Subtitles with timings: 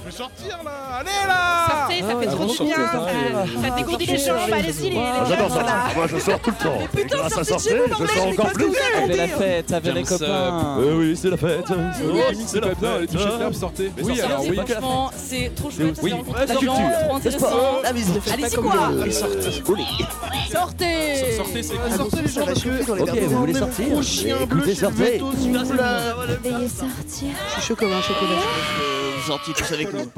[0.00, 2.76] Je vais sortir là Allez là Sortez, ça fait trop du bien.
[2.76, 5.74] Ça, ça dégourdit les jambes, allez-y les, les Ah, J'adore sortir.
[5.96, 6.78] Moi, je sors tout le temps.
[6.98, 8.72] Et grâce à sortir, je sors encore plus.
[9.02, 10.76] Avec la fête, avec les copains.
[10.78, 11.64] Euh, oui, c'est la fête.
[12.46, 13.92] C'est la bien, allez, touchez le verbe, sortez.
[14.02, 14.56] Oui, alors oui.
[14.56, 16.74] Franchement, c'est trop chouette, ça rencontrer la culture,
[17.06, 17.46] trop intéressant.
[17.84, 18.90] Allez-y quoi
[20.52, 21.96] Sortez Sortez, c'est Ah, cool.
[21.96, 23.86] sortez les gens parce que Ok, vous voulez sortir
[24.42, 25.18] Écoutez, je sortez.
[25.22, 27.28] Veuillez sortir.
[27.48, 29.03] Je suis chaud comme un chocolat.
[29.26, 30.10] Gentil tous avec nous.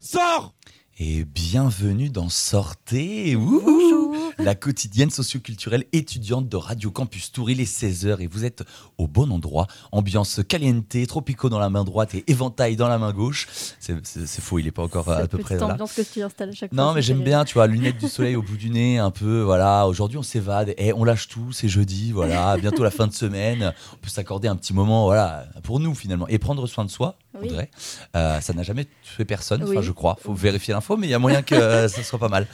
[0.00, 0.54] Sors
[0.98, 3.98] Et bienvenue dans Sortez, Wouhou
[4.38, 7.50] la quotidienne socioculturelle étudiante de Radio Campus Tour.
[7.50, 8.64] Il est 16h et vous êtes
[8.96, 9.66] au bon endroit.
[9.92, 13.46] Ambiance caliente, tropico dans la main droite et éventail dans la main gauche.
[13.78, 15.66] C'est c'est- c'est faux, il n'est pas encore à peu près là.
[15.72, 16.82] ambiance que tu installes à chaque fois.
[16.84, 19.10] Non, mais c'est j'aime bien, tu vois, lunettes du soleil au bout du nez, un
[19.10, 19.86] peu, voilà.
[19.86, 22.56] Aujourd'hui, on s'évade, et on lâche tout, c'est jeudi, voilà.
[22.58, 26.28] Bientôt la fin de semaine, on peut s'accorder un petit moment, voilà, pour nous finalement,
[26.28, 27.16] et prendre soin de soi.
[27.40, 27.48] Oui.
[27.48, 27.70] Audrey.
[28.16, 29.82] Euh, ça n'a jamais tué personne, enfin Oui.
[29.82, 30.18] je crois.
[30.20, 32.46] Faut vérifier l'info, mais il y a moyen que euh, ça soit pas mal.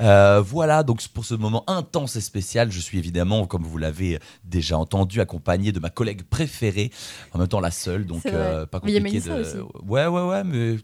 [0.00, 4.18] Euh, voilà, donc pour ce moment intense et spécial, je suis évidemment, comme vous l'avez
[4.44, 6.90] déjà entendu, accompagné de ma collègue préférée,
[7.32, 9.32] en même temps la seule, donc euh, pas Mais il y a compliqué de.
[9.32, 9.56] Aussi.
[9.86, 10.76] Ouais, ouais, ouais, mais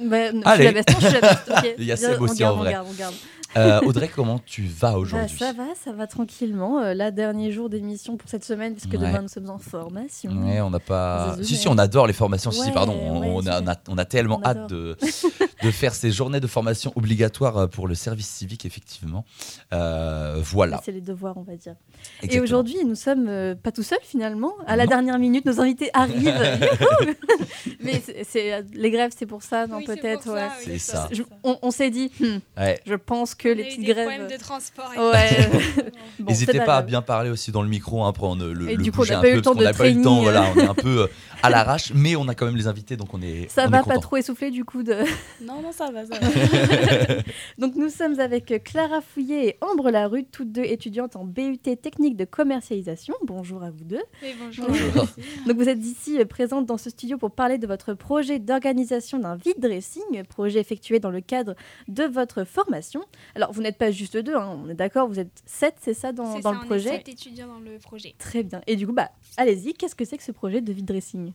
[0.00, 0.72] Bah, non, Allez.
[0.88, 1.62] Je suis la je suis la.
[1.78, 2.72] Il y a Seb on aussi, garde, en on vrai.
[2.72, 3.14] garde, on garde.
[3.56, 6.80] Euh, Audrey, comment tu vas Bah, aujourd'hui ça va, ça va tranquillement.
[6.80, 8.98] Euh, là, dernier jour d'émission pour cette semaine, puisque Ouais.
[8.98, 10.30] demain nous sommes en formation.
[10.44, 11.36] Ouais, on n'a pas.
[11.42, 12.50] Si, si, on adore les formations.
[12.50, 12.92] si, si, Ouais, pardon.
[13.00, 14.96] On, ouais, on a, c'est on, a, on a tellement On hâte de,
[15.62, 19.24] de faire ces journées de formation obligatoires euh, pour le service civique, effectivement.
[19.72, 20.80] Euh, voilà.
[20.84, 21.74] C'est les devoirs, on va dire.
[22.22, 24.52] Et aujourd'hui, nous sommes euh, pas tout seuls finalement.
[24.66, 26.34] À la dernière minute, nos invités arrivent.
[27.80, 30.48] Mais c'est- les grèves, c'est pour ça, non Oui, Peut-être, ouais.
[30.66, 32.80] oui, on on s'est dit, hmm, Ouais.
[32.86, 34.06] je pense que On les a eu petites des grèves.
[34.08, 34.92] problèmes de transport.
[34.94, 35.48] et Ouais.
[36.18, 38.74] Bon, N'hésitez pas, à bien parler aussi dans le micro, hein, pour le, le, Et
[38.76, 39.88] le du coup, on bouger n'a un pas eu peu, le temps de n'a pas
[39.88, 40.20] eu le temps.
[40.20, 41.06] Voilà, on est un peu euh,
[41.44, 43.48] à l'arrache, mais on a quand même les invités, donc on est.
[43.48, 44.96] Ça on va est pas trop essouffler du coup de.
[45.40, 47.14] Non, non, ça va, ça va.
[47.58, 52.16] Donc nous sommes avec Clara Fouillet et Ambre Larue, toutes deux étudiantes en BUT technique
[52.16, 53.14] de commercialisation.
[53.24, 54.02] Bonjour à vous deux.
[54.22, 54.66] Oui, bonjour.
[54.68, 55.06] Bonjour.
[55.46, 59.18] Donc vous êtes ici euh, présente dans ce studio pour parler de votre projet d'organisation
[59.20, 61.54] d'un vide dressing, projet effectué dans le cadre
[61.86, 63.02] de votre formation.
[63.34, 66.12] Alors vous n'êtes pas juste deux, hein, on est d'accord, vous êtes sept, c'est ça
[66.12, 66.88] dans, C'est dans ça, le on est projet?
[66.90, 68.14] sept étudiants dans le projet.
[68.18, 68.60] Très bien.
[68.66, 71.32] Et du coup, bah allez-y, qu'est-ce que c'est que ce projet de vide dressing?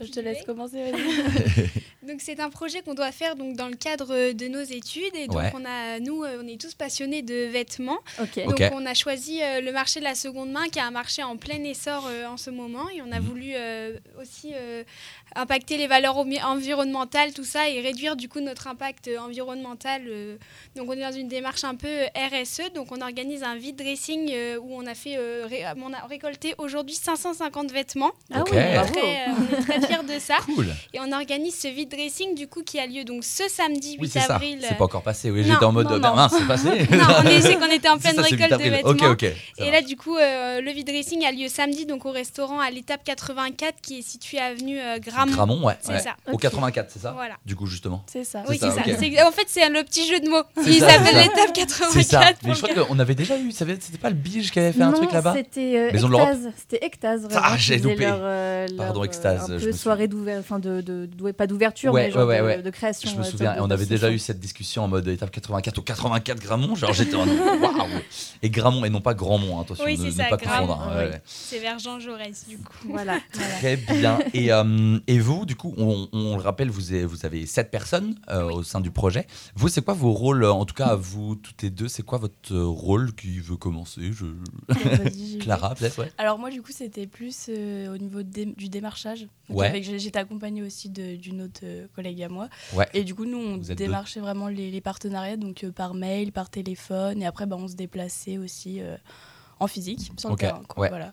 [0.00, 0.92] Je te laisse commencer,
[2.06, 5.26] donc c'est un projet qu'on doit faire donc dans le cadre de nos études et
[5.26, 5.52] donc Ouais.
[5.54, 7.98] on a nous euh, on est tous passionnés de vêtements.
[8.46, 11.22] Donc on a choisi euh, le marché de la seconde main qui est un marché
[11.22, 13.26] en plein essor euh, en ce moment et on a Mhm.
[13.26, 14.84] voulu euh, aussi euh,
[15.34, 20.02] impacter les valeurs environnementales tout ça et réduire du coup notre impact environnemental.
[20.06, 20.36] euh.
[20.76, 24.30] donc on est dans une démarche un peu RSE donc on organise un vide dressing
[24.32, 28.12] euh, où on a fait euh, ré- on a récolté aujourd'hui 550 vêtements.
[28.32, 28.48] Ah Ok.
[28.52, 28.92] oui, On est bravo.
[28.92, 30.66] très, euh, on est très fiers de ça Cool.
[30.94, 34.00] et on organise ce vide dressing du coup qui a lieu donc ce samedi 8
[34.00, 34.58] Oui, avril.
[34.66, 35.30] C'est pas encore passé.
[35.30, 35.86] Oui, j'étais en mode.
[35.86, 36.14] non, euh, non.
[36.14, 36.68] mince, c'est passé.
[36.90, 38.90] Non, on est- c'est qu'on était en pleine ça, récolte de 8 vêtements.
[38.90, 39.06] avril.
[39.08, 39.32] Ok, ok.
[39.58, 39.72] ça Et va.
[39.72, 43.04] là, du coup, euh, le vide dressing a lieu samedi, donc au restaurant à l'étape
[43.04, 45.32] 84, qui est situé avenue euh, Gramont.
[45.32, 45.76] Gramont, ouais.
[45.80, 46.00] C'est ouais.
[46.00, 46.14] ça.
[46.28, 46.42] Au Ok.
[46.42, 47.34] 84, c'est ça Voilà.
[47.46, 48.04] Du coup, justement.
[48.06, 48.42] C'est ça.
[48.48, 48.76] Oui, c'est ça.
[48.86, 48.94] ok.
[48.98, 50.42] C'est- En fait, c'est le petit jeu de mots.
[50.66, 51.50] Il s'appelle l'étape
[51.92, 52.20] C'est ça.
[52.20, 52.38] 84.
[52.44, 53.50] Mais je crois donc, qu'on avait déjà eu.
[53.52, 56.44] C'était pas le Bige qui avait fait un truc là-bas C'était euh.
[56.56, 57.28] C'était Extase.
[57.34, 58.04] Ah, j'ai loupé.
[58.06, 59.72] Leur, euh, Pardon, euh, Extase, je me.
[59.78, 62.62] Soirée d'ouverture, enfin de, de, de- pas d'ouverture, Ouais, mais genre ouais, de, ouais.
[62.62, 63.10] de création.
[63.10, 65.78] Je me euh, souviens, et on avait déjà eu cette discussion en mode étape 84
[65.78, 66.74] au 84 Gramont.
[66.74, 67.26] Genre, j'étais en
[67.60, 67.86] waouh
[68.42, 70.80] Et Gramont, et non pas Grandmont, hein, attention, Oui, ne, c'est ne ça, pas confondre.
[70.82, 70.96] Hein, oui.
[71.04, 71.22] ouais, ouais.
[71.24, 72.72] C'est vers Jean Jaurès, du coup.
[72.88, 73.18] Voilà.
[73.34, 73.54] voilà.
[73.58, 74.18] Très bien.
[74.34, 77.70] Et, euh, et vous, du coup, on, on le rappelle, vous avez, vous avez sept
[77.70, 78.54] personnes euh, Oui.
[78.54, 79.26] au sein du projet.
[79.54, 82.34] Vous, c'est quoi vos rôles En tout cas, vous toutes les deux, c'est quoi votre
[82.52, 84.26] euh, rôle qui veut commencer Je...
[85.40, 86.12] Clara, peut-être, ouais.
[86.18, 89.26] Alors moi du coup c'était plus euh, au niveau dé- du démarchage.
[89.48, 89.82] Donc, Ouais.
[89.98, 92.48] J'étais accompagnée aussi de- d'une autre euh, collègue à moi.
[92.74, 92.88] Ouais.
[92.94, 96.32] Et du coup nous on Vous démarchait vraiment les, les partenariats donc euh, par mail,
[96.32, 98.96] par téléphone et après bah, on se déplaçait aussi euh,
[99.60, 100.62] en physique sur Ok, le terrain.
[100.68, 100.82] quoi.
[100.82, 100.88] ouais.
[100.88, 101.12] Voilà.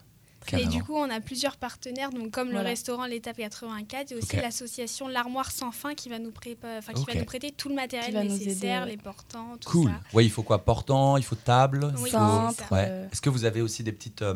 [0.56, 2.62] Et du coup, on a plusieurs partenaires, donc comme Voilà.
[2.62, 6.94] le restaurant L'étape 84 et aussi l'association L'Armoire Sans Fin qui va nous, prépa- enfin,
[6.94, 7.14] qui Ok.
[7.16, 8.96] va nous prêter tout le matériel Qui va nous nécessaire, aider, ouais.
[8.98, 9.90] les portants, tout Cool.
[9.90, 10.00] ça.
[10.14, 11.92] Ouais, il faut quoi Portant, il faut table.
[11.98, 12.76] Oui, faut- Cintre, c'est ça.
[12.76, 12.86] Ouais.
[12.88, 14.22] euh, Est-ce que vous avez aussi des petites.
[14.22, 14.36] euh,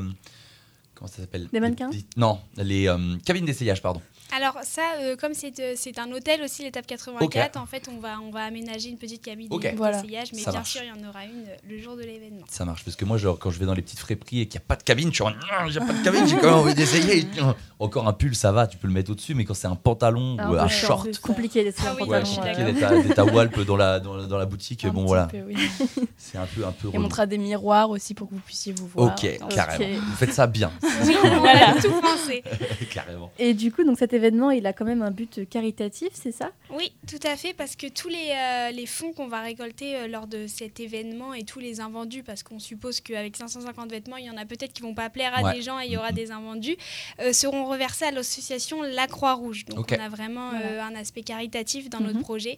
[0.96, 1.48] comment ça s'appelle?
[1.54, 1.92] Des mannequins?
[1.92, 4.02] petites- Non, les euh, cabines d'essayage, pardon.
[4.36, 8.00] Alors ça, euh, comme c'est euh, c'est un hôtel aussi, l'étape 84, en fait, on
[8.00, 9.62] va, on va aménager une petite cabine Ok.
[9.64, 10.02] d'essayage, Voilà.
[10.04, 10.72] mais Ça bien marche.
[10.72, 12.46] sûr, il y en aura une euh, le jour de l'événement.
[12.50, 12.84] Ça marche.
[12.86, 14.68] Parce que moi, genre, quand je vais dans les petites friperies et qu'il n'y a
[14.68, 15.32] pas de cabine, je suis en.
[15.32, 17.26] Non, j'ai pas de cabine, j'ai quand même envie d'essayer.
[17.80, 20.36] Encore un pull, ça va, tu peux le mettre au-dessus, mais quand c'est un pantalon
[20.40, 21.08] Ah, ou un short.
[21.12, 21.20] c'est.
[21.22, 24.16] Compliqué d'essayer Ah un oui, Ouais, compliqué d'être à, d'être à Walp dans la, dans,
[24.16, 24.86] la- dans la boutique.
[24.86, 25.26] un bon, voilà.
[25.28, 25.56] peu, oui.
[26.18, 28.88] C'est un peu, un peu on montrera des miroirs aussi pour que vous puissiez vous
[28.88, 29.14] voir.
[29.16, 30.00] Ok, carrément.
[30.02, 30.72] Vous faites ça bien.
[30.82, 31.70] Voilà.
[31.72, 32.44] a tout pensé.
[32.92, 33.32] carrément.
[33.40, 36.52] Et du coup, donc cet événement, il a quand même un but caritatif, c'est ça?
[36.70, 40.08] Oui, tout à fait, parce que tous les, euh, les fonds qu'on va récolter euh,
[40.08, 44.26] lors de cet événement et tous les invendus, parce qu'on suppose qu'avec 550 vêtements, il
[44.26, 45.54] y en a peut-être qui vont pas plaire à Ouais.
[45.56, 46.16] des gens et il y aura Mhm.
[46.16, 46.78] des invendus,
[47.22, 49.66] euh, seront reversés à l'association La Croix-Rouge.
[49.66, 50.66] Donc on a vraiment Voilà.
[50.66, 52.06] euh, un aspect caritatif dans Mhm.
[52.08, 52.58] notre projet.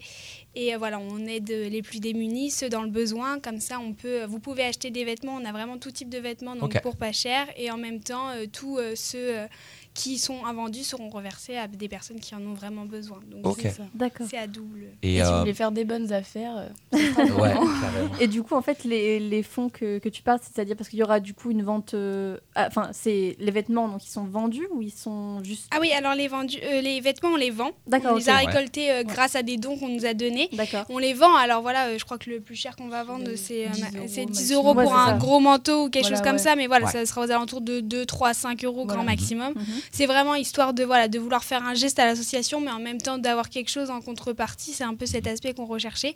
[0.55, 3.39] Et euh, voilà, on aide les plus démunis, ceux dans le besoin.
[3.39, 5.35] Comme ça, on peut, vous pouvez acheter des vêtements.
[5.41, 6.81] On a vraiment tout type de vêtements, donc Ok.
[6.81, 7.47] pour pas cher.
[7.55, 9.47] Et en même temps, euh, tous euh, ceux euh,
[9.93, 13.19] qui sont invendus seront reversés à des personnes qui en ont vraiment besoin.
[13.29, 13.59] Donc Ok.
[13.63, 13.83] C'est ça.
[13.93, 14.25] D'accord.
[14.29, 14.85] c'est à double.
[15.03, 16.55] Et, Et si vous euh, voulez faire des bonnes affaires,
[16.93, 16.97] euh,
[17.41, 17.53] ouais.
[18.21, 20.99] Et du coup, en fait, les, les fonds que, que tu parles, c'est-à-dire parce qu'il
[20.99, 21.93] y aura du coup une vente.
[21.93, 25.67] euh, ah, Enfin, c'est les vêtements, donc ils sont vendus ou ils sont juste.
[25.71, 27.71] Ah oui, alors les, vendus, euh, les vêtements, on les vend.
[27.87, 30.47] D'accord, On les a récoltés euh, grâce à des dons qu'on nous a donnés.
[30.53, 30.85] D'accord.
[30.89, 33.25] On les vend, alors voilà, euh, je crois que le plus cher qu'on va vendre,
[33.35, 34.55] c'est euh, 10 ma- euros c'est 10 maximum.
[34.65, 35.17] euros pour un ça.
[35.17, 36.41] gros manteau ou quelque Voilà, chose comme ouais.
[36.41, 36.91] ça, mais voilà, Ouais.
[36.91, 39.53] ça sera aux alentours de 2, 3, 5 euros grand maximum.
[39.55, 39.63] Mhm.
[39.91, 42.99] C'est vraiment histoire de, voilà, de vouloir faire un geste à l'association, mais en même
[43.01, 44.73] temps d'avoir quelque chose en contrepartie.
[44.73, 46.13] C'est un peu cet aspect qu'on recherchait.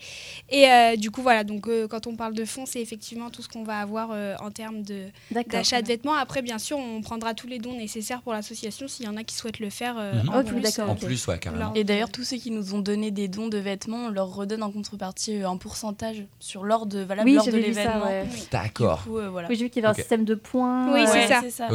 [0.49, 3.41] Et euh, du coup, voilà, donc euh, quand on parle de fonds, c'est effectivement tout
[3.41, 5.05] ce qu'on va avoir euh, en termes de,
[5.47, 6.13] d'achat de vêtements.
[6.15, 9.23] Après, bien sûr, on prendra tous les dons nécessaires pour l'association s'il y en a
[9.23, 10.29] qui souhaitent le faire euh, Mhm.
[10.29, 10.61] en Ok, plus.
[10.61, 10.89] d'accord.
[10.89, 11.73] En plus, ouais, carrément.
[11.73, 14.63] Et d'ailleurs, tous ceux qui nous ont donné des dons de vêtements, on leur redonne
[14.63, 17.81] en contrepartie un pourcentage sur Oui, lors de j'avais vu ça.
[17.83, 18.05] l'événement.
[18.05, 18.25] ouais.
[18.31, 18.43] Oui.
[18.51, 19.03] D'accord.
[19.09, 19.47] Euh, voilà.
[19.49, 20.93] Oui, j'ai vu qu'il y avait un système de points.
[20.93, 21.67] Oui, c'est Ouais, ça.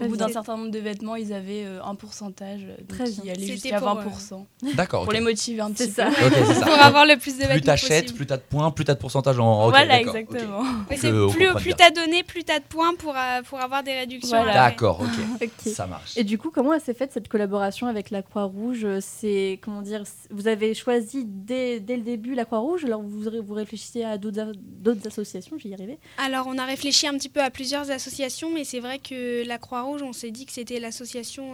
[0.00, 3.32] Au bout d'un certain nombre de vêtements, ils avaient euh, un pourcentage euh, qui bien.
[3.34, 4.74] allait jusqu'à pour, euh, 20%.
[4.74, 5.04] D'accord.
[5.04, 6.06] Pour les motiver un petit ça.
[6.06, 6.26] peu.
[6.26, 6.66] Ok, c'est ça.
[6.66, 9.38] pour avoir le plus de Plus t'achètes, plus t'as de points, plus t'as de pourcentage
[9.38, 9.68] en.
[9.70, 10.64] voilà, exactement.
[10.88, 14.44] Plus, t'as donné, plus t'as de points pour, euh, pour avoir des réductions.
[14.44, 15.08] D'accord, ok.
[15.40, 15.72] Ok.
[15.72, 16.16] Ça marche.
[16.16, 18.86] Et du coup, comment elle s'est faite cette collaboration avec la Croix-Rouge?
[19.00, 23.54] C'est comment dire Vous avez choisi dès, dès le début la Croix-Rouge, alors vous vous
[23.54, 25.98] réfléchissez à d'autres associations, j'y arrivais.
[26.18, 29.58] Alors, on a réfléchi un petit peu à plusieurs associations, mais c'est vrai que la
[29.58, 30.98] Croix-Rouge, on s'est dit que c'était l'association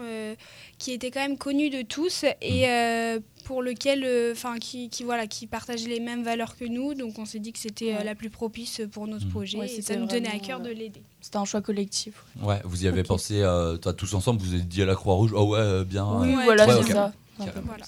[0.03, 0.35] euh,
[0.79, 5.03] qui était quand même connue de tous et euh, pour lequel, euh, enfin, qui, qui,
[5.05, 6.95] voilà, qui partageait les mêmes valeurs que nous.
[6.95, 8.05] Donc, on s'est dit que c'était euh, Ouais.
[8.05, 9.31] la plus propice pour notre Mhm.
[9.33, 11.03] projet Ouais, et ça nous tenait à cœur de l'aider.
[11.21, 12.25] C'était un choix collectif.
[12.43, 13.07] Ouais, vous y avez Ok.
[13.09, 16.07] pensé, euh, toi, tous ensemble, vous avez dit à la Croix-Rouge, oh ouais, bien.
[16.21, 17.13] Oui, euh, voilà, ouais, c'est ça.
[17.37, 17.85] Voilà.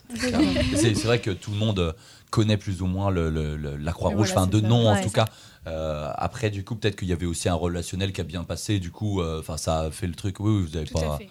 [0.76, 1.94] C'est vrai que tout le monde
[2.30, 4.66] connaît plus ou moins le, le- le- la Croix-Rouge, Voilà, enfin de ça.
[4.66, 5.26] nom en tout cas.
[5.68, 8.78] Euh, après, du coup, peut-être qu'il y avait aussi un relationnel qui a bien passé,
[8.78, 10.38] du coup, euh, enfin ça a fait le truc.
[10.40, 11.14] Oui, oui, vous avez Tout pas.
[11.14, 11.28] à fait.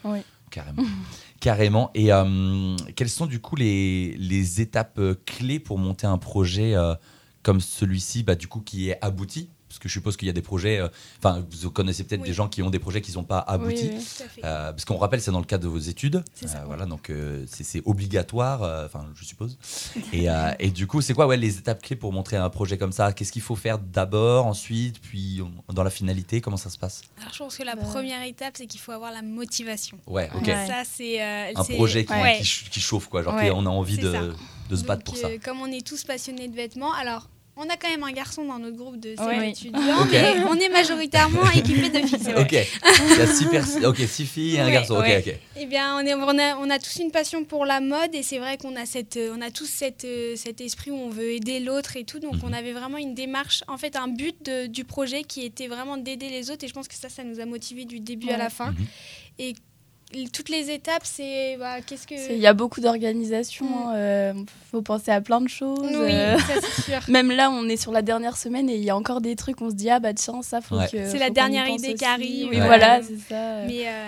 [0.55, 0.83] Carrément.
[1.41, 1.91] Carrément.
[1.93, 6.95] Et euh, quelles sont du coup les, étapes euh, clés pour monter un projet euh,
[7.43, 9.49] comme celui-ci, bah, du coup, qui est abouti?
[9.75, 10.87] Parce que je suppose qu'il y a des projets, euh,
[11.19, 12.27] enfin, vous connaissez peut-être Oui.
[12.29, 13.89] des gens qui ont des projets qui ne sont pas aboutis.
[13.91, 14.05] Oui, oui.
[14.17, 14.41] Tout à fait.
[14.45, 16.23] Euh, parce qu'on rappelle, c'est dans le cadre de vos études.
[16.33, 16.59] C'est ça.
[16.59, 19.57] Euh, voilà, donc euh, c'est obligatoire, euh, enfin, je suppose.
[20.13, 22.77] Et, euh, et du coup, c'est quoi ouais, les étapes clés pour montrer un projet
[22.77, 23.11] comme ça?
[23.11, 27.01] Qu'est-ce qu'il faut faire d'abord, ensuite, puis on- dans la finalité Comment ça se passe?
[27.19, 29.97] Alors, je pense que la première étape, c'est qu'il faut avoir la motivation.
[30.07, 30.47] Ouais, ok.
[30.47, 30.67] Ouais.
[30.67, 31.21] Ça, c'est.
[31.21, 32.37] euh, Un projet qui, ouais.
[32.37, 33.23] qui ch- qui chauffe, quoi.
[33.23, 33.51] Genre, Ouais.
[33.51, 34.21] on a envie de, ça.
[34.69, 35.37] de se battre Donc, pour ça.
[35.43, 38.59] comme on est tous passionnés de vêtements, alors on a quand même un garçon dans
[38.59, 39.49] notre groupe de sept Ouais.
[39.51, 40.11] étudiants, Ok.
[40.11, 42.33] mais on est majoritairement équipés de filles.
[42.37, 42.51] Ok.
[42.51, 44.95] Il y a six, pers- ok, six filles et un Ouais, garçon.
[44.95, 45.23] Ok, ouais.
[45.25, 45.35] ok.
[45.57, 48.23] Eh bien, on, est, on, a, on a tous une passion pour la mode et
[48.23, 51.09] c'est vrai qu'on a, cette, euh, on a tous cette, euh, cet esprit où on
[51.09, 52.19] veut aider l'autre et tout.
[52.19, 52.41] Donc, Mhm.
[52.43, 55.97] on avait vraiment une démarche, en fait, un but de- du projet qui était vraiment
[55.97, 58.37] d'aider les autres et je pense que ça, ça nous a motivés du début à
[58.37, 58.71] la fin.
[58.71, 58.85] Mhm.
[59.39, 59.53] Et
[60.31, 62.31] toutes les étapes, c'est bah, qu'est-ce que.
[62.33, 63.65] Il y a beaucoup d'organisations.
[63.65, 63.87] Mm.
[63.89, 64.33] hein, euh,
[64.71, 65.79] faut penser à plein de choses.
[65.81, 66.99] Oui, euh, ça c'est sûr.
[67.09, 69.61] Même là, on est sur la dernière semaine et il y a encore des trucs.
[69.61, 70.87] On se dit ah bah tiens ça faut Ouais.
[70.91, 71.09] que.
[71.09, 72.65] C'est la dernière idée qui arrive, Oui Ouais.
[72.65, 73.65] voilà c'est ça.
[73.67, 74.07] Mais, euh,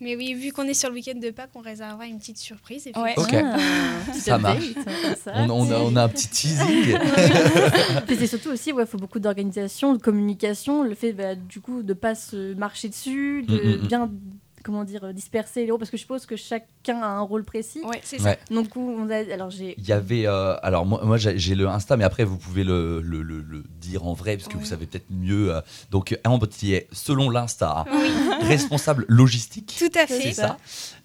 [0.00, 2.86] mais oui, vu qu'on est sur le week-end de Pâques, on réservera une petite surprise.
[2.96, 3.14] Ouais.
[3.16, 3.32] Ok.
[3.34, 3.56] Ah,
[4.12, 4.64] Ça marche.
[5.24, 5.32] ça.
[5.36, 6.98] On, on a, on a un petit teasing.
[8.08, 11.92] C'est surtout aussi, il faut beaucoup d'organisation, de communication, le fait bah, du coup de
[11.94, 13.86] pas se marcher dessus, de Mm, mm, mm.
[13.86, 14.10] bien
[14.66, 17.80] comment dire disperser les rôles, parce que je suppose que chacun a un rôle précis.
[17.84, 18.00] Ouais.
[18.02, 18.30] C'est ça.
[18.30, 18.38] Ouais.
[18.50, 20.26] Donc on a, alors j'ai Il y avait.
[20.26, 23.40] euh, alors, moi, moi, j'ai j'ai le Insta, mais après, vous pouvez le, le- le-
[23.42, 24.60] le dire en vrai, parce que Oui.
[24.60, 25.54] vous savez peut-être mieux.
[25.54, 28.08] euh, donc, un qui est, selon l'Insta, Oui,
[28.42, 29.76] responsable logistique.
[29.78, 30.20] tout à fait.
[30.20, 30.56] C'est ça.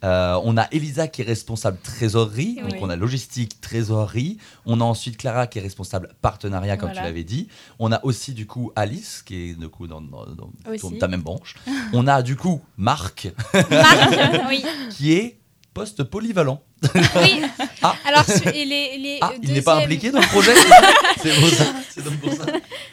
[0.04, 2.60] Euh, on a Elisa qui est responsable trésorerie.
[2.64, 2.72] Oui.
[2.72, 4.38] Donc on a logistique, trésorerie.
[4.66, 7.02] On a ensuite Clara qui est responsable partenariat, comme Voilà.
[7.02, 7.48] tu l'avais dit.
[7.80, 10.80] On a aussi du coup Alice qui est du coup dans, dans- dans Aussi.
[10.82, 11.56] ton- ta même branche.
[11.94, 13.30] on a du coup Marc
[13.70, 14.64] Marc, oui.
[14.92, 15.40] qui est
[15.74, 16.62] poste polyvalent.
[16.84, 17.42] Oui.
[17.84, 17.96] Ah.
[18.06, 18.24] Alors,
[18.54, 20.54] et les, les Ah, il n'est pas impliqué dans le projet
[21.24, 21.66] C'est pour ça.
[21.90, 22.46] C'est donc pour ça.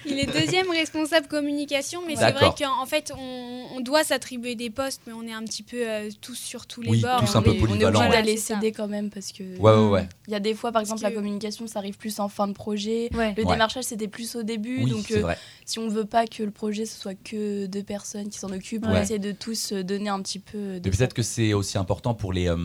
[0.07, 4.71] Il est deuxième responsable communication, mais c'est vrai qu'en fait, on, on doit s'attribuer des
[4.71, 7.21] postes, mais on est un petit peu euh, tous sur tous les Oui, bords.
[7.21, 8.09] tous un peu on est- obligé ouais.
[8.09, 10.09] d'aller céder quand même parce que Ouais, ouais, ouais.
[10.27, 12.55] il y a des fois par exemple la communication ça arrive plus en fin de
[12.55, 13.11] projet.
[13.15, 13.35] Ouais.
[13.37, 13.53] Le Ouais.
[13.53, 15.39] démarchage c'était plus au début Oui, donc euh, vrai.
[15.67, 18.87] si on veut pas que le projet ce soit que deux personnes qui s'en occupent,
[18.89, 21.77] on essaie de tous euh, donner un petit peu de Mais peut-être que c'est aussi
[21.77, 22.57] important pour les, euh,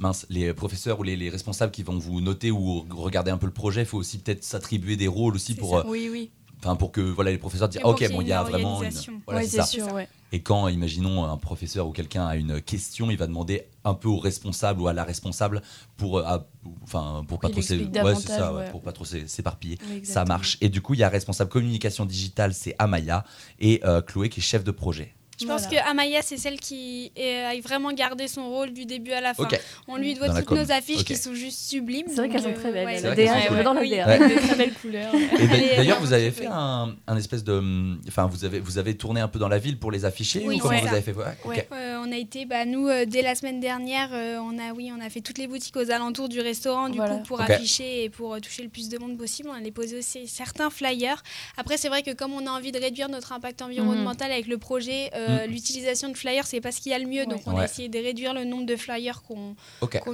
[0.00, 3.46] mince, les professeurs ou les, les responsables qui vont vous noter ou regarder un peu
[3.46, 3.82] le projet.
[3.82, 6.30] Il faut aussi peut-être s'attribuer des rôles aussi pour, euh, Oui oui.
[6.58, 8.74] enfin pour que voilà, les professeurs disent ok, bon, il y a vraiment une.
[8.74, 9.20] organisation.
[9.26, 9.64] Voilà, Ouais, c'est c'est ça.
[9.86, 10.08] sûr ouais.
[10.34, 14.08] Et quand, imaginons, un professeur ou quelqu'un a une question, il va demander un peu
[14.08, 15.60] au responsable ou à la responsable
[15.98, 16.46] pour, euh, à-
[16.82, 18.92] enfin, pour pas trop ouais, ça, pour pas
[19.26, 19.76] s'éparpiller.
[20.04, 20.56] Ça marche.
[20.62, 23.24] Et du coup, il y a responsable communication digitale, c'est Amaya,
[23.60, 25.14] et euh, Chloé qui est chef de projet.
[25.42, 25.82] Je pense Voilà.
[25.84, 29.46] que Amaya, c'est celle qui a vraiment gardé son rôle du début à la fin.
[29.88, 32.06] On lui doit Dans toutes nos affiches qui sont juste sublimes.
[32.08, 32.86] C'est vrai qu'elles sont très euh, belles.
[32.86, 33.80] ouais, C'est La vrai qu'elles DA, sont j'adore la.
[33.82, 33.88] DA.
[33.88, 34.00] Ouais.
[34.00, 35.14] Avec de très belles couleurs.
[35.14, 36.42] Est d'ailleurs, vous avez super.
[36.50, 37.62] fait un, un espèce de,
[38.08, 40.56] enfin, vous avez, vous avez tourné un peu dans la ville pour les afficher Oui,
[40.56, 41.12] ou comment vous avez fait?
[41.14, 41.24] Ouais.
[41.44, 41.68] Ouais.
[41.72, 44.90] Euh, on a été, bah, nous, euh, dès la semaine dernière, euh, on a, oui,
[44.96, 47.16] on a fait toutes les boutiques aux alentours du restaurant, du Voilà.
[47.16, 49.48] coup, pour afficher et pour euh, toucher le plus de monde possible.
[49.52, 51.22] On allait poser aussi certains flyers.
[51.56, 54.58] Après, c'est vrai que comme on a envie de réduire notre impact environnemental avec le
[54.58, 57.26] projet, euh, l'utilisation de flyers, c'est pas ce qu'il y a le mieux.
[57.26, 57.54] Donc, on Mm.
[57.54, 57.60] Ouais.
[57.62, 59.54] a essayé de réduire le nombre de flyers qu'on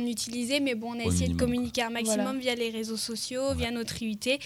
[0.06, 2.38] utilisait, mais bon, on a Au essayé minimum, de communiquer un maximum Voilà.
[2.40, 4.38] via les réseaux sociaux, via notre IUT.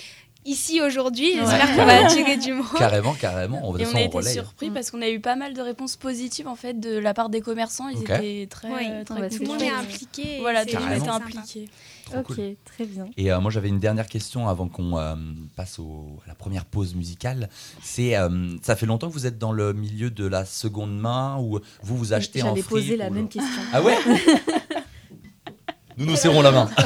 [0.45, 1.41] Ici aujourd'hui, Ouais.
[1.41, 2.67] j'espère qu'on va attirer du monde.
[2.77, 3.73] Carrément, carrément.
[3.73, 4.35] De Et on a on été relaye.
[4.35, 7.29] surpris parce qu'on a eu pas mal de réponses positives en fait de la part
[7.29, 7.89] des commerçants.
[7.89, 8.87] Ils étaient très, Oui.
[8.91, 10.39] euh, très Ah bah, Tout le monde est impliqué.
[10.41, 11.05] Voilà, tout le monde Carrément.
[11.05, 11.69] était impliqué.
[12.07, 12.57] Trop Ok, cool.
[12.65, 13.07] très bien.
[13.17, 15.15] Et euh, moi, j'avais une dernière question avant qu'on euh,
[15.55, 17.49] passe au- à la première pause musicale.
[17.81, 21.37] C'est, euh, ça fait longtemps que vous êtes dans le milieu de la seconde main
[21.39, 23.63] ou vous vous achetez en J'allais fripe poser la le- même question.
[23.73, 23.97] Ah ouais
[25.99, 26.69] Nous nous serrons la main.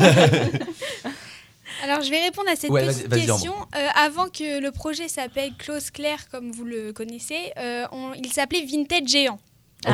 [1.85, 3.55] Alors, je vais répondre à cette Ouais, petite vas-y, vas-y, question.
[3.77, 8.33] Euh, avant que le projet s'appelle Close Claire, comme vous le connaissez, euh, on- il
[8.33, 9.39] s'appelait Vintage Géant.
[9.85, 9.93] C'était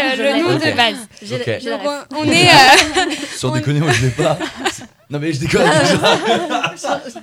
[0.00, 0.64] euh, je le nom Ok.
[0.64, 1.66] de base.
[1.68, 1.80] Donc,
[2.10, 2.48] on, on est.
[2.48, 4.38] euh, Sans On- déconner, moi je l'ai pas.
[5.10, 5.62] Non mais je déconne.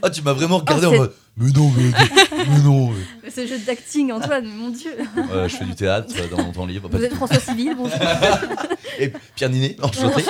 [0.01, 1.91] Ah tu m'as vraiment regardé Oh, en c'est- mode mais non mais,
[2.49, 2.89] mais non.
[3.23, 4.91] mais- Ce jeu d'acting, Antoine, mon Dieu.
[5.15, 6.89] Je fais du théâtre dans mon temps libre.
[6.91, 7.13] Vous êtes.
[7.13, 7.95] François Civil, bonjour.
[8.97, 10.23] Et Pierre Ninet, enchanté.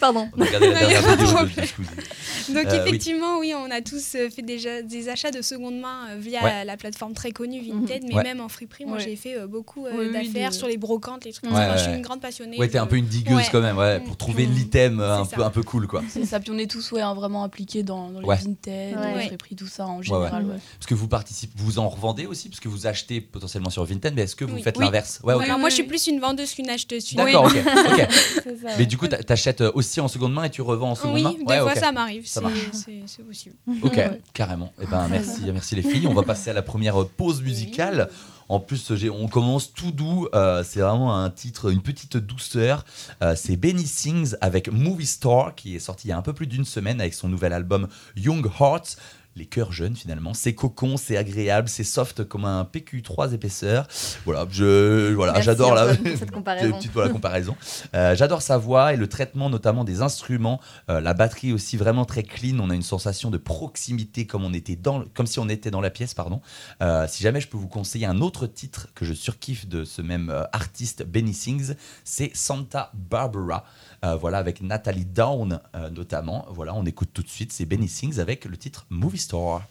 [0.00, 0.28] Pardon.
[0.36, 1.56] On a regardé la Non, y a dernière pas de vidéo de, problème.
[1.56, 2.54] de Squeezie.
[2.54, 3.52] Donc, Euh, effectivement, oui.
[3.56, 6.64] on a tous euh, fait déjà des achats de seconde main euh, via Ouais.
[6.64, 8.22] la plateforme très connue Vinted, mais Ouais.
[8.22, 8.84] même en friperie.
[8.86, 9.04] Moi, Ouais.
[9.04, 11.50] j'ai fait euh, beaucoup euh, Oui, oui, d'affaires de- sur les brocantes, les trucs.
[11.50, 12.58] Enfin, Je suis une grande passionnée.
[12.58, 13.44] Ouais, t'es un peu une digueuse Ouais.
[13.52, 14.52] quand même, ouais, pour trouver Mm.
[14.54, 16.02] l'item un peu, un peu cool quoi.
[16.08, 18.36] C'est ça, puis on est tous ouais, hein, vraiment impliqués dans, dans les Ouais.
[18.36, 19.14] Vinted, Ouais.
[19.18, 20.02] les friperies, tout ça en ouais.
[20.04, 20.44] général.
[20.44, 20.56] ouais.
[20.78, 24.14] Parce que vous participez, vous en revendez aussi, parce que vous achetez potentiellement sur Vinted,
[24.14, 25.20] mais est-ce que vous faites l'inverse?
[25.24, 27.14] Ouais, moi, je suis plus une vendeuse qu'une acheteuse.
[27.14, 27.54] D'accord, ok.
[28.78, 31.22] Mais du coup, t'a- t'achètes aussi en seconde main et tu revends en seconde Oui,
[31.22, 31.78] main des Ouais, fois ok.
[31.78, 32.42] ça m'arrive, Ça
[32.72, 33.56] c'est possible.
[33.82, 34.20] Ok, Ouais.
[34.34, 34.72] carrément.
[34.80, 36.06] Eh ben, merci, merci les filles.
[36.06, 38.10] On va passer à la première pause musicale.
[38.50, 40.26] En plus, on commence tout doux.
[40.34, 42.84] euh, c'est vraiment un titre, une petite douceur.
[43.22, 46.32] Euh, c'est Benny Sings avec Movie Star qui est sorti il y a un peu
[46.32, 48.96] plus d'une semaine avec son nouvel album Young Hearts.
[49.40, 53.88] Les cœurs jeunes finalement, c'est cocon, c'est agréable, c'est soft comme un PQ3 épaisseur.
[54.26, 56.76] Voilà, je, voilà, j'adore la cette comparaison.
[56.76, 57.56] petite voilà, comparaison.
[57.94, 62.04] Euh, j'adore sa voix et le traitement notamment des instruments, Euh, la batterie aussi vraiment
[62.04, 62.58] très clean.
[62.60, 65.80] On a une sensation de proximité comme on était dans, comme si on était dans
[65.80, 66.42] la pièce, pardon.
[66.82, 70.02] Euh, si jamais je peux vous conseiller un autre titre que je surkiffe de ce
[70.02, 73.64] même artiste Benny Sings, c'est Santa Barbara.
[74.04, 76.46] Euh, voilà avec Natalie Down euh, notamment.
[76.50, 77.52] Voilà, on écoute tout de suite.
[77.52, 79.62] C'est Benny Sings avec le titre Movie Store.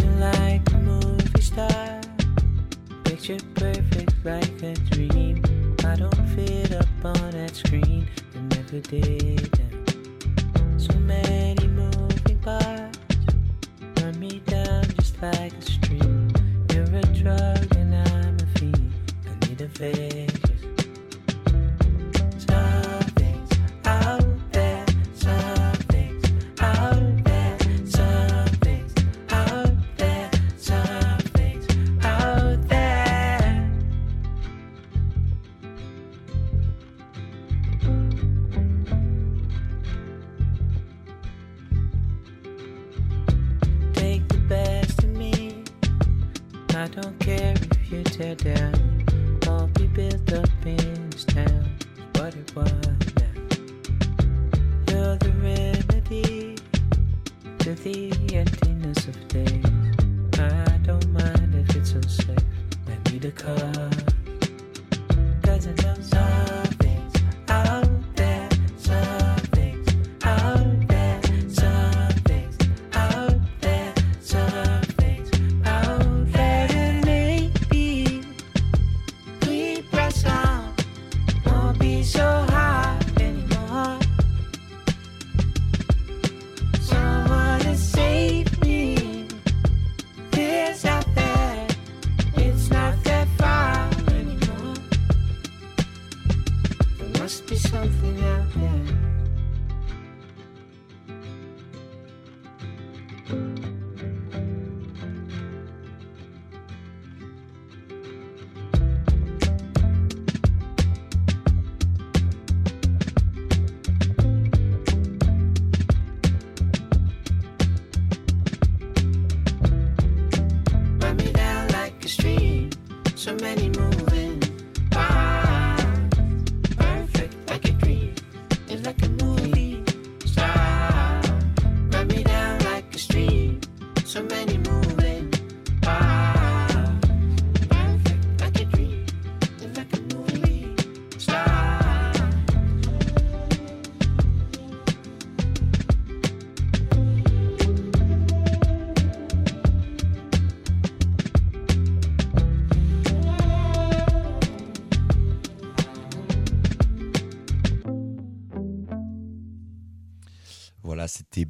[0.00, 0.68] You're like
[15.22, 16.32] like a stream.
[16.72, 18.92] You're a drug and I'm a fiend.
[19.26, 20.37] I need a Vegas.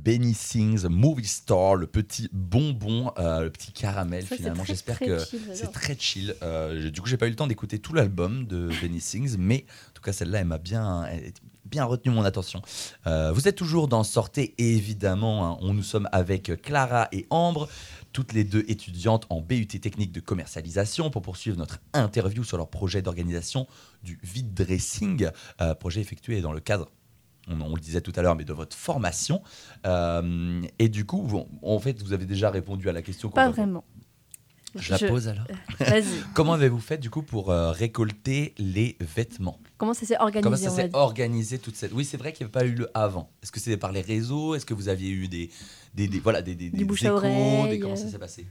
[0.08, 4.64] Benny Sings, Movie Star, le petit bonbon, euh, le petit caramel Ça, finalement.
[4.64, 6.34] J'espère que c'est très chill.
[6.42, 9.66] Euh, du coup, j'ai pas eu le temps d'écouter tout l'album de Benny Sings, mais
[9.90, 11.34] en tout cas, celle-là, elle m'a bien, elle
[11.66, 12.62] bien retenu mon attention.
[13.06, 17.68] Euh, vous êtes toujours dans Sortez, évidemment, hein, on nous sommes avec Clara et Ambre.
[18.12, 22.70] Toutes les deux étudiantes en BUT technique de commercialisation pour poursuivre notre interview sur leur
[22.70, 23.66] projet d'organisation
[24.02, 25.28] du vide dressing,
[25.60, 26.88] euh, projet effectué dans le cadre
[27.48, 29.42] on, on le disait tout à l'heure, mais de votre formation.
[29.86, 33.30] Euh, et du coup, vous- en fait, vous avez déjà répondu à la question.
[33.30, 33.84] Pas vraiment.
[34.74, 35.46] Je la pose alors.
[35.80, 36.04] Vas-y.
[36.34, 39.58] Comment avez-vous fait du coup pour euh, récolter les vêtements?
[39.78, 42.50] Comment ça s'est organisé Comment ça s'est organisé toute cette Oui, c'est vrai qu'il n'y
[42.52, 43.30] avait pas eu le avant.
[43.42, 44.54] Est-ce que c'était par les réseaux?
[44.54, 45.50] Est-ce que vous aviez eu des,
[45.94, 46.84] des, des- voilà des, des, échos?
[47.68, 48.10] Des- Comment ça euh.
[48.10, 48.46] s'est passé?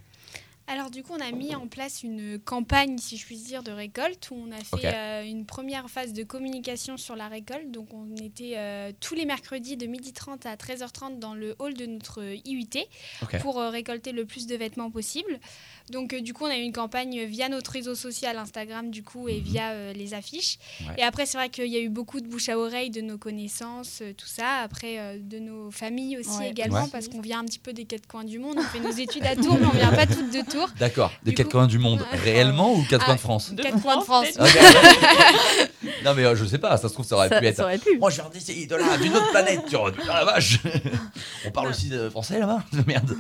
[0.70, 3.72] Alors du coup, on a mis en place une campagne, si je puis dire, de
[3.72, 7.72] récolte où on a fait euh, une première phase de communication sur la récolte.
[7.72, 11.86] Donc on était euh, tous les mercredis de 12h30 à 13h30 dans le hall de
[11.86, 12.68] notre IUT
[13.22, 13.40] Ok.
[13.40, 15.40] pour euh, récolter le plus de vêtements possible.
[15.90, 19.04] Donc euh, du coup, on a eu une campagne via notre réseau social Instagram du
[19.04, 19.44] coup et Mhm.
[19.44, 20.58] via euh, les affiches.
[20.82, 20.96] Ouais.
[20.98, 23.18] Et après, c'est vrai qu'il y a eu beaucoup de bouche à oreille de nos
[23.18, 24.58] connaissances, euh, tout ça.
[24.64, 26.50] Après, euh, de nos familles aussi Ouais.
[26.50, 26.90] également, Ouais.
[26.92, 28.58] parce qu'on vient un petit peu des quatre coins du monde.
[28.60, 30.57] On fait nos études à Tours, mais on vient pas toutes de Tours.
[30.80, 31.12] D'accord.
[31.24, 34.04] Des quatre coins du monde, réellement ou quatre Ah, coins de France Quatre coins de
[34.04, 34.28] France.
[36.04, 37.58] Non mais euh, je sais pas, ça se trouve ça aurait pu être.
[37.58, 37.98] ça aurait pu.
[37.98, 39.92] Moi, je viens d'ici, de là, d'une autre planète, tu vois.
[40.10, 40.60] Ah, la vache
[41.46, 43.16] On parle aussi de français là-bas Merde.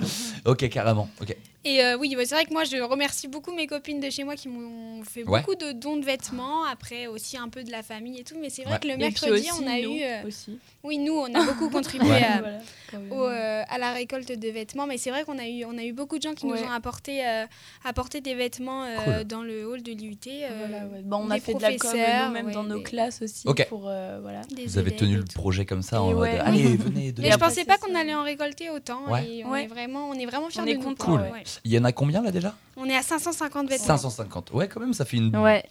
[0.45, 1.09] Ok, carrément.
[1.21, 1.35] Ok.
[1.65, 4.35] Et euh, oui, c'est vrai que moi, je remercie beaucoup mes copines de chez moi
[4.35, 5.39] qui m'ont fait Ouais.
[5.41, 6.63] beaucoup de dons de vêtements.
[6.65, 8.35] Après, aussi un peu de la famille et tout.
[8.39, 8.79] Mais c'est vrai Ouais.
[8.79, 10.03] que le mercredi, aussi, on a nous eu.
[10.03, 10.59] euh, aussi.
[10.83, 12.23] oui, nous, on a beaucoup contribué Ouais.
[12.23, 14.87] à, Voilà, au, euh, à la récolte de vêtements.
[14.87, 16.59] Mais c'est vrai qu'on a eu, on a eu beaucoup de gens qui Ouais.
[16.61, 17.45] nous ont apporté, euh,
[17.85, 19.23] apporté des vêtements euh, Cool.
[19.25, 20.17] dans le hall de l'IUT.
[20.27, 21.01] euh, Voilà, ouais.
[21.03, 23.67] Bon, on a fait de la com nous-même ouais, dans nos des- classes aussi Ok.
[23.69, 24.41] pour euh, voilà.
[24.55, 27.65] des Vous avez tenu le projet comme ça Et en mode allez, venez, je pensais
[27.65, 29.09] pas qu'on allait en récolter autant.
[29.11, 29.27] Ouais.
[29.27, 29.63] Et on, Ouais.
[29.65, 31.13] est vraiment, on est vraiment fiers On de nous.
[31.15, 31.43] Ouais.
[31.63, 32.53] Il y en a combien là déjà?
[32.75, 33.85] On est à 550 vêtements.
[33.85, 34.51] 550.
[34.51, 35.63] Ouais, quand même, ça fait une Ouais.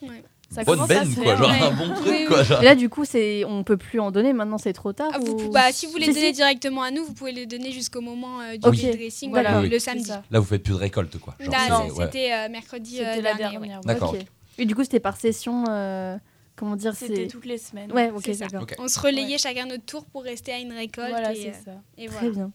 [0.48, 1.61] Ça bonne commence à benne se quoi, genre ouais.
[1.61, 2.42] un bon truc Oui, quoi.
[2.44, 2.62] genre.
[2.62, 4.32] Et là, du coup, c'est on peut plus en donner.
[4.32, 5.11] Maintenant, c'est trop tard.
[5.12, 6.32] Ah, vous ou- pou- bah, si vous donner si.
[6.32, 8.74] directement à nous, vous pouvez les donner jusqu'au moment euh, du Ok.
[8.74, 9.48] vide dressing, Voilà.
[9.50, 9.72] voilà, Oui, oui.
[9.74, 10.11] le samedi.
[10.30, 11.35] Là, vous faites plus de récolte quoi.
[11.40, 11.90] Genre, Là, ouais.
[12.04, 13.66] c'était euh, mercredi euh, C'était la dernier, ouais.
[13.68, 13.78] dernière.
[13.78, 13.85] ouais.
[13.94, 14.14] D'accord.
[14.59, 15.64] Et du coup, c'était par session.
[15.68, 16.16] euh,
[16.54, 17.92] Comment dire C'était c'est toutes les semaines.
[17.92, 18.64] Ouais, ok, d'accord.
[18.78, 21.11] On se relayait chacun notre tour pour rester à une récolte.
[21.11, 21.70] Voilà, et, c'est euh, ça.
[21.98, 22.30] et Très voilà.
[22.35, 22.50] bien.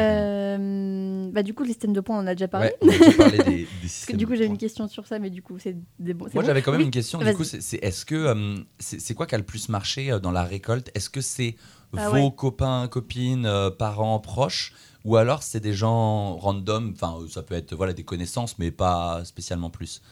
[0.00, 2.68] Euh, bah, du coup, le système de points, on en a déjà parlé.
[2.68, 4.88] Ouais, on a déjà parlé des, des Parce que systèmes du coup, j'ai une question
[4.88, 6.26] sur ça, mais du coup, c'est des bons.
[6.32, 6.86] Moi, bon j'avais quand même Oui.
[6.86, 7.18] une question.
[7.18, 10.30] Du coup, c'est est-ce que euh, c'est quoi qui a le plus marché euh, dans
[10.30, 10.90] la récolte?
[10.94, 11.56] Est-ce que c'est
[11.96, 12.34] Ah vos ouais.
[12.36, 14.72] copains, copines, euh, parents, proches,
[15.04, 16.92] ou alors c'est des gens random?
[16.94, 20.02] Enfin, ça peut être voilà des connaissances, mais pas spécialement plus.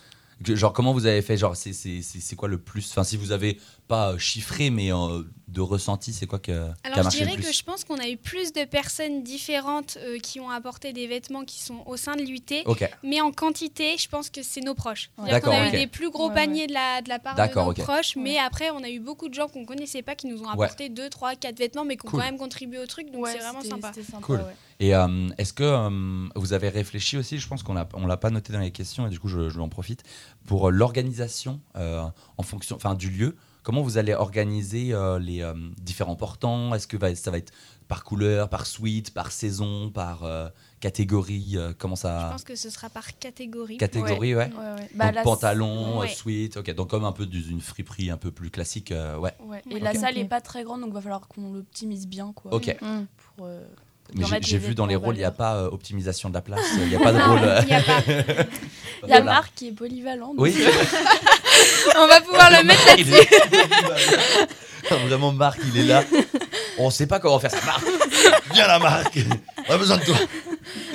[0.44, 3.05] Que- Genre, comment vous avez fait Genre, c'est c'est- c'est- c'est quoi le plus Enfin,
[3.05, 6.74] si vous avez pas euh, chiffré, mais euh, de ressenti, c'est quoi que, qui a
[6.85, 9.22] Alors, je marché le dirais plus que je pense qu'on a eu plus de personnes
[9.22, 12.40] différentes euh, qui ont apporté des vêtements qui sont au sein de l'UT.
[13.03, 15.11] Mais en quantité, je pense que c'est nos proches.
[15.18, 15.31] Ouais.
[15.31, 15.74] D'accord, a ok.
[15.74, 18.38] eu des plus gros Ouais, paniers de, la, de la part de nos proches, mais
[18.38, 20.64] après, on a eu beaucoup de gens qu'on connaissait pas qui nous ont Ouais.
[20.64, 22.20] apporté 2, 3, 4 vêtements, mais qui ont Cool.
[22.20, 23.92] quand même contribué au truc, donc Ouais, c'est vraiment sympa.
[23.92, 24.40] sympa, Cool.
[24.81, 24.87] Ouais.
[24.87, 28.16] Et euh, est-ce que euh, vous avez réfléchi aussi, je pense qu'on l'a- on l'a
[28.16, 30.03] pas noté dans les questions et du coup je, je en profite,
[30.47, 32.03] pour euh, l'organisation euh,
[32.38, 36.75] en fonction, enfin du lieu, comment vous allez organiser euh, les euh, différents portants?
[36.75, 37.53] Est-ce que va- ça va être
[37.88, 42.55] par couleur, par suite, par saison, par euh, catégorie euh, Comment Je ça pense que
[42.55, 43.77] ce sera par catégorie.
[43.79, 44.49] Catégorie, ouais.
[44.49, 44.77] Ouais, ouais.
[44.81, 46.09] Donc, Bah, la- pantalon, euh, ouais.
[46.09, 46.73] suite, ok.
[46.75, 49.35] Donc comme un peu d'une friperie un peu plus classique, euh, ouais.
[49.45, 49.61] Ouais.
[49.71, 50.21] Et la salle Ok.
[50.21, 52.55] est pas très grande, donc va falloir qu'on l'optimise bien, quoi.
[52.55, 52.69] Ok.
[52.81, 52.87] Mm.
[52.87, 53.05] Euh,
[53.37, 53.47] pour
[54.14, 56.61] Mais j'ai vu dans les rôles, il n'y a pas euh, optimisation de la place,
[56.79, 57.38] il n'y a pas de Non, rôle.
[57.42, 58.03] euh, il y a pas.
[58.07, 59.25] Il y a voilà.
[59.25, 60.33] Marc qui est polyvalent.
[60.37, 60.55] Oui,
[61.96, 63.05] On va pouvoir le mettre est-
[65.09, 66.03] Vraiment, Marc, il est là.
[66.79, 67.59] On sait pas comment faire ça.
[67.64, 67.85] Marc,
[68.53, 69.18] viens là, Marc.
[69.68, 70.16] On a besoin de toi.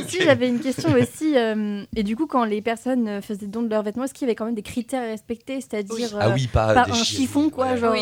[0.07, 3.69] Si j'avais une question aussi, euh, et du coup, quand les personnes faisaient don de
[3.69, 6.31] leurs vêtements, est-ce qu'il y avait quand même des critères à respecter, c'est-à-dire Ah euh,
[6.33, 7.77] oui, pas, pas un chiffon, quoi, Ouais.
[7.77, 7.93] genre.
[7.93, 8.01] Oui.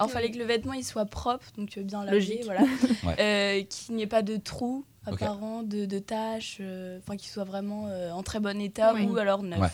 [0.00, 2.44] Euh, Alors, il fallait que le vêtement il soit propre, donc euh, bien lavé, Logique.
[2.44, 2.60] voilà.
[3.04, 3.16] Ouais.
[3.20, 7.44] Euh, qu'il n'y ait pas de trous apparents, de, de taches, euh, enfin qu'il soit
[7.44, 9.06] vraiment euh, en très bon état Oui.
[9.06, 9.58] ou alors neuf.
[9.60, 9.68] Ouais.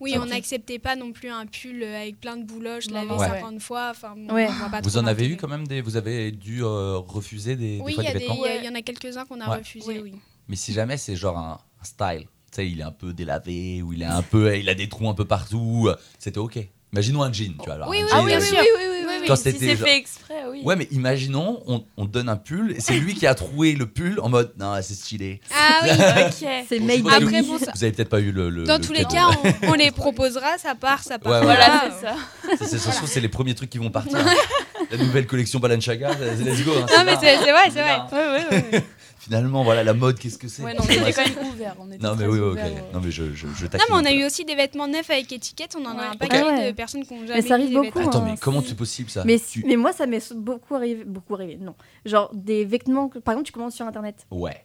[0.00, 3.26] Oui, on n'acceptait pas non plus un pull euh, avec plein de bouloches, lavé Ouais.
[3.28, 3.88] 50 fois.
[3.90, 4.46] Enfin, bon, Ouais.
[4.48, 5.80] on voit pas Vous en avez eu quand même des.
[5.80, 8.44] Vous avez dû euh, refuser des, des Oui, fois il y, des a des- vêtements?
[8.44, 9.56] il y a- il y en a quelques-uns qu'on a Ouais.
[9.58, 10.12] refusés, Oui.
[10.12, 10.18] oui.
[10.48, 12.26] Mais si jamais c'est genre un un style.
[12.50, 14.88] Tu sais, il est un peu délavé, ou il est un peu, il a des
[14.88, 15.88] trous un peu partout.
[16.18, 16.58] C'était ok.
[16.92, 17.74] Imaginons un jean, tu vois.
[17.74, 18.58] alors, Oui, oui, jean, oui, euh, bien sûr.
[18.60, 18.93] oui, oui, oui, oui.
[19.26, 20.62] Quand si c'était c'est genre- fait exprès, oui.
[20.64, 23.86] Ouais, mais imaginons, on, on donne un pull, et c'est lui qui a troué le
[23.86, 25.40] pull en mode, non, c'est stylé.
[25.54, 25.90] Ah oui.
[25.90, 26.48] ok.
[26.68, 28.50] C'est made Après, vous- bon, ça- Vous avez peut-être pas eu le.
[28.50, 29.28] le- Dans le tous les cas,
[29.62, 31.32] on, on les proposera, ça part, ça part.
[31.32, 31.44] Ouais, ouais.
[31.44, 32.66] Voilà, c'est ça.
[32.66, 34.18] Ça, c'est, trouve, c'est les premiers trucs qui vont partir.
[34.90, 36.72] La nouvelle collection Balenciaga, let's go.
[36.76, 37.98] hein, Non, mais c'est vrai, c'est vrai.
[38.12, 38.84] Ouais, ouais, ouais.
[39.24, 41.74] Finalement, voilà, la mode, qu'est-ce que c'est Ouais, non, on était quand même.
[41.80, 42.58] On était Non, mais oui, ok.
[42.58, 42.70] euh.
[42.92, 45.32] Non, mais je, je, je Non, mais on a eu aussi des vêtements neufs avec
[45.32, 45.74] étiquette.
[45.80, 48.00] On en a un paquet de personnes qui ont jamais ça arrive beaucoup.
[48.00, 48.28] Attends, hein.
[48.32, 51.04] mais comment c'est possible ça Mais, Tu- mais moi, ça m'est beaucoup arrivé.
[51.04, 51.74] Beaucoup arrivé, non.
[52.04, 54.26] Genre, des vêtements, que- par exemple, tu commandes sur internet.
[54.30, 54.64] Ouais.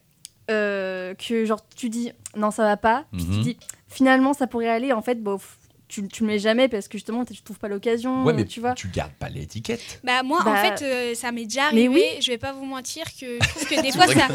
[0.52, 3.06] euh, que genre, tu dis non, ça va pas.
[3.12, 3.34] Puis Mhm.
[3.36, 4.92] tu dis finalement, ça pourrait aller.
[4.94, 5.42] En fait, bon, f-
[5.90, 8.24] tu, tu le mets jamais parce que justement, tu trouves pas l'occasion.
[8.24, 8.74] Ouais, mais tu vois.
[8.76, 10.00] tu gardes pas l'étiquette.
[10.06, 12.22] Bah moi Bah, en fait euh, ça m'est déjà mais arrivé, oui.
[12.22, 14.28] je vais pas vous mentir que je trouve que des fois ça,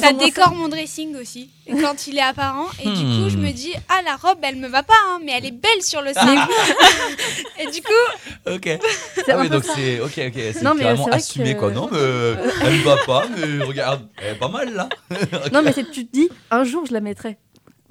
[0.00, 3.42] ça décore mon dressing aussi quand il est apparent et du coup je Hmm.
[3.42, 6.02] me dis ah la robe elle me va pas hein, mais elle est belle sur
[6.02, 6.46] le sein.
[7.58, 8.68] et du coup Ok.
[9.14, 11.70] C'est Ah oui, donc c'est ok, ok, c'est mais, vrai assumé que- quoi.
[11.70, 14.88] Non, mais elle me va pas, mais regarde, elle est pas mal là.
[15.52, 17.36] Non, mais c'est- tu te dis un jour, je la mettrai.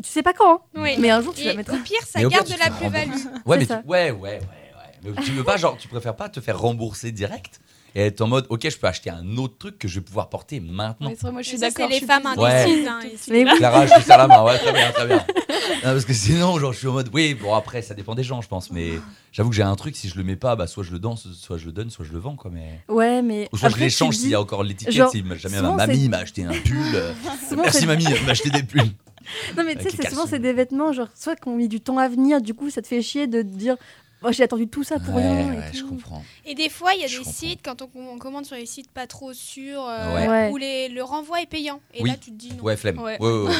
[0.01, 0.95] Tu sais pas quand, hein, oui.
[0.99, 1.75] mais un jour, tu Et la mettras.
[1.77, 3.11] au pire ça Mais pire, garde de la plus-value.
[3.45, 3.73] Ouais, mais tu...
[3.73, 5.11] ouais, ouais, ouais, ouais.
[5.15, 7.59] Mais tu veux pas, genre, tu préfères pas te faire rembourser direct
[7.95, 10.29] et être en mode, ok, je peux acheter un autre truc que je vais pouvoir
[10.29, 11.11] porter maintenant.
[11.13, 11.75] Vrai, moi je suis d'accord.
[11.77, 12.63] c'est les je suis femmes plus- Ouais.
[12.63, 12.87] indécises.
[12.87, 12.99] hein.
[13.29, 13.43] Mais.
[13.57, 15.25] Clara, je te serre la main, ouais, très bien, très bien.
[15.83, 18.23] Non, parce que sinon, genre, je suis en mode, oui, bon, après, ça dépend des
[18.23, 18.91] gens, je pense, mais
[19.33, 21.27] j'avoue que j'ai un truc, si je le mets pas, bah, soit je le danse,
[21.33, 22.79] soit je le donne, soit je le vends, quoi, mais.
[22.87, 23.49] Ouais, mais.
[23.51, 26.07] Ou soit je après, tu l'échange s'il y a encore l'étiquette, si jamais ma mamie
[26.09, 26.77] m'a acheté un pull.
[26.95, 27.13] euh,
[27.57, 28.91] Merci mamie, m'a acheté des pulls.
[29.57, 31.97] Non, mais tu sais, c'est souvent c'est des vêtements, genre, soit qu'on mis du temps
[31.97, 33.77] à venir, du coup, ça te fait chier de te dire,
[34.23, 35.53] oh, j'ai attendu tout ça pour ouais, rien.
[35.55, 36.23] ouais, je comprends.
[36.45, 37.31] Et des fois, il y a Je des comprends.
[37.33, 40.27] sites, quand on, on commande sur les sites pas trop sûrs, euh, Ouais.
[40.27, 40.49] Ouais.
[40.51, 41.79] où les, le renvoi est payant.
[41.93, 42.09] Et Oui.
[42.09, 42.63] là, tu te dis non.
[42.63, 42.99] Ouais, flemme.
[42.99, 43.17] Ouais.
[43.21, 43.53] Ouais, ouais, ouais.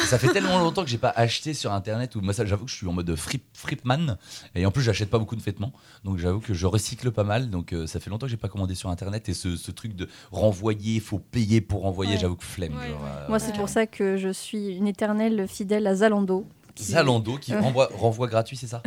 [0.06, 2.70] ça fait tellement longtemps que j'ai pas acheté sur internet ou moi ça j'avoue que
[2.70, 4.16] je suis en mode frip fripman
[4.54, 5.72] et en plus j'achète pas beaucoup de vêtements
[6.04, 8.48] donc j'avoue que je recycle pas mal donc euh, ça fait longtemps que j'ai pas
[8.48, 12.18] commandé sur internet et ce, ce truc de renvoyer faut payer pour renvoyer Ouais.
[12.18, 12.88] j'avoue que flemme Ouais.
[12.88, 16.46] genre, euh, Moi, c'est pour ça que je suis une éternelle fidèle à Zalando.
[16.84, 18.82] Qui- Zalando qui renvoie, renvoie gratuit c'est ça.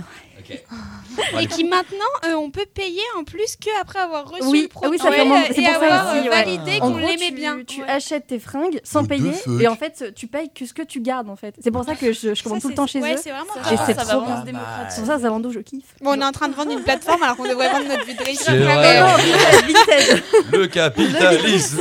[1.39, 4.99] Et qui maintenant, euh, on peut payer en plus qu'après avoir reçu Oui, le produit
[5.01, 6.31] ah oui, ça fait mon- c'est et pour ça avoir aussi, euh,
[6.65, 6.79] ouais.
[6.79, 7.59] qu'on gros, l'aimait tu, bien.
[7.65, 7.89] tu Ouais.
[7.89, 11.29] achètes tes fringues sans payer et en fait, tu payes que ce que tu gardes
[11.29, 11.55] en fait.
[11.63, 13.19] C'est pour ça que je, je Ça, commande tout le temps chez ouais, eux.
[13.21, 13.73] c'est vraiment Ça.
[13.73, 14.25] Et va, c'est ça trop bien.
[14.25, 14.89] vraiment se démocratiser.
[14.89, 15.95] C'est pour ça, Zalando, je kiffe.
[16.01, 20.23] Bon, on est en train de vendre une plateforme alors qu'on devrait vendre notre Vinted.
[20.51, 21.79] le capitalisme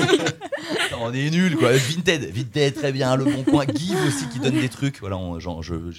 [1.00, 4.60] on est nul quoi Vinted Vinted très bien le bon coin Give aussi qui donne
[4.60, 5.50] des trucs voilà je-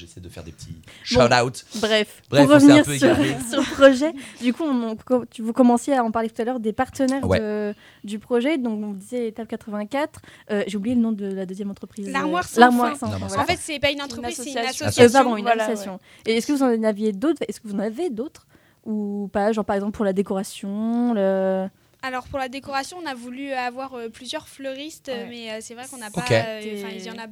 [0.05, 2.97] j'essaie de faire des petits shout out Bref, Bref, pour on s'est un revenir peu
[2.97, 3.15] sur,
[3.49, 4.11] sur le projet,
[4.41, 4.95] du coup, on,
[5.39, 7.39] vous commenciez à en parler tout à l'heure des partenaires Ouais.
[7.39, 8.57] de- du projet.
[8.57, 10.19] Donc, on disait étape 84.
[10.51, 12.09] Euh, J'ai oublié le nom de la deuxième entreprise.
[12.09, 13.07] L'armoire sans L'armoire fin.
[13.07, 13.19] sans fin.
[13.19, 13.43] Sans voilà.
[13.43, 14.85] En fait, c'est pas une entreprise, c'est une association.
[14.85, 15.19] Euh, association.
[15.21, 15.99] pardon, une Voilà, association.
[16.25, 18.45] Et est-ce que vous en aviez d'autres Est-ce que vous en avez d'autres
[18.85, 21.67] ou pas Genre par exemple pour la décoration, le...
[22.01, 25.25] Alors pour la décoration, on a voulu avoir euh, plusieurs fleuristes, Ouais.
[25.29, 26.19] mais euh, c'est vrai qu'on n'a pas.
[26.31, 27.27] Euh, Enfin, il y en a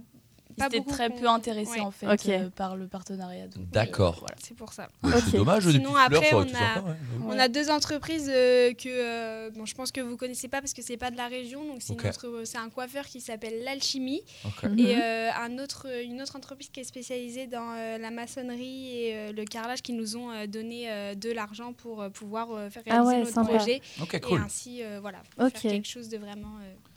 [0.58, 0.92] étaient beaucoup.
[0.92, 1.80] très peu intéressés Ouais.
[1.82, 3.46] en fait euh, par le partenariat.
[3.72, 4.16] D'accord.
[4.16, 4.36] euh, voilà.
[4.42, 4.90] C'est pour ça.
[5.30, 6.96] C'est dommage Sinon, fleurs après, on a- sympa, ouais.
[7.28, 10.74] On a deux entreprises euh, que euh, bon, je pense que vous connaissez pas parce
[10.74, 14.22] que c'est pas de la région, donc c'est un coiffeur qui s'appelle l'Alchimie.
[14.64, 14.80] Mhm.
[14.80, 19.16] et euh, un autre, une autre entreprise qui est spécialisée dans euh, la maçonnerie et
[19.16, 22.70] euh, le carrelage qui nous ont euh, donné euh, de l'argent pour euh, pouvoir euh,
[22.70, 23.56] faire Ah réaliser ouais, notre sympa.
[23.56, 23.82] projet
[24.14, 24.40] et cool.
[24.42, 26.56] ainsi euh, voilà faire quelque chose de vraiment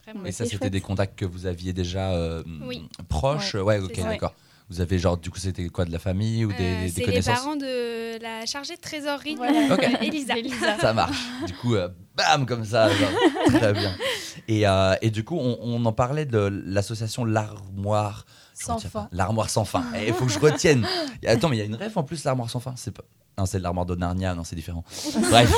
[0.09, 2.89] euh, Et ça, c'était des contacts que vous aviez déjà euh, Oui.
[3.09, 4.35] proches Ouais, ok, d'accord.
[4.71, 7.07] Vous avez genre, du coup, c'était quoi, de la famille ou des, Euh, des c'est
[7.07, 9.77] les parents de la chargée de trésorerie Voilà.
[9.77, 10.39] De Elisa.
[10.39, 10.79] Elisa.
[10.81, 11.19] Ça marche.
[11.47, 12.89] Du coup, euh, bam, comme ça.
[12.89, 13.11] genre,
[13.49, 13.95] très bien.
[14.49, 18.25] Et, euh, et du coup, on, on en parlait de l'association L'Armoire.
[18.55, 19.09] Sans fin.
[19.13, 19.85] L'Armoire sans fin.
[19.97, 20.87] Eh, Il faut que je retienne.
[21.23, 22.73] Et Attends, mais il y a une rêve en plus, l'Armoire sans fin.
[22.77, 23.05] C'est pas.
[23.37, 24.85] Non, c'est l'armoire de Narnia, non, c'est différent.
[25.31, 25.53] Bref,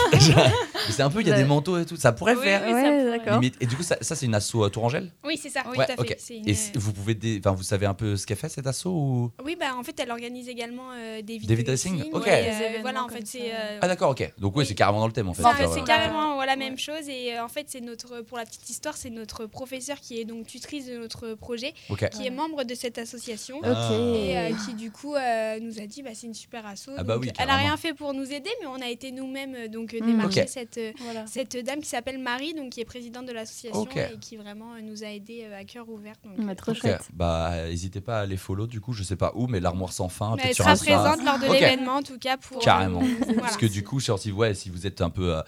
[0.90, 1.42] c'est un peu, il y a Ouais.
[1.42, 1.96] des manteaux et tout.
[1.96, 2.62] Ça pourrait Oui, faire.
[2.64, 3.18] oui, ça Ouais, pourrait.
[3.18, 3.34] d'accord.
[3.40, 3.56] limite.
[3.60, 5.12] Et du coup, ça, ça, c'est une asso à Tourangelle?
[5.24, 5.76] Oui, c'est ça, Oui.
[5.76, 6.00] tout à fait.
[6.00, 6.16] ok.
[6.30, 8.66] Une- Et c- vous pouvez, dé- enfin, vous savez un peu ce qu'elle fait cette
[8.66, 9.30] asso ou?
[9.44, 11.74] Oui, bah en fait, elle organise également euh, des Des vidéos.
[12.12, 12.24] Ok.
[12.24, 13.52] Des euh, événements voilà, en fait, c'est.
[13.52, 14.32] euh, Ah d'accord, ok.
[14.38, 15.42] Donc oui, c'est carrément dans le thème en fait.
[15.42, 18.44] c'est euh, carrément voilà, la même chose et euh, en fait c'est notre pour la
[18.44, 22.08] petite histoire c'est notre professeur qui est donc tutrice de notre projet Ok.
[22.10, 23.64] qui est membre de cette association Ok.
[23.66, 23.90] Ah.
[23.92, 27.02] et euh, qui du coup euh, nous a dit bah c'est une super asso Ah
[27.02, 27.30] bah oui.
[27.66, 30.06] Rien fait pour nous aider, mais on a été nous-mêmes euh, donc euh, Mm.
[30.06, 31.26] démarcher cette, euh, Voilà.
[31.26, 35.04] cette dame qui s'appelle Marie, donc qui est présidente de l'association et qui vraiment nous
[35.04, 36.14] a aidés à cœur ouvert.
[36.24, 37.08] Donc, euh, trop chouette.
[37.12, 40.08] Bah, n'hésitez pas à les follow du coup, je sais pas où, mais l'armoire sans
[40.08, 43.02] fin, mais elle sera présente lors de l'événement en tout cas pour Carrément.
[43.02, 43.40] euh, voilà.
[43.42, 45.42] Parce que du coup, si si, ouais, si vous êtes un peu euh,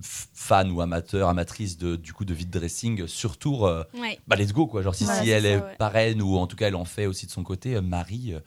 [0.00, 4.18] fan ou amateur, amatrice de, du coup de vide dressing sur tour, euh, Ouais.
[4.26, 4.82] bah let's go quoi.
[4.82, 5.76] Genre si, Ouais, si elle ça, est ouais.
[5.78, 8.40] parraine ou en tout cas elle en fait aussi de son côté, euh, Marie, euh,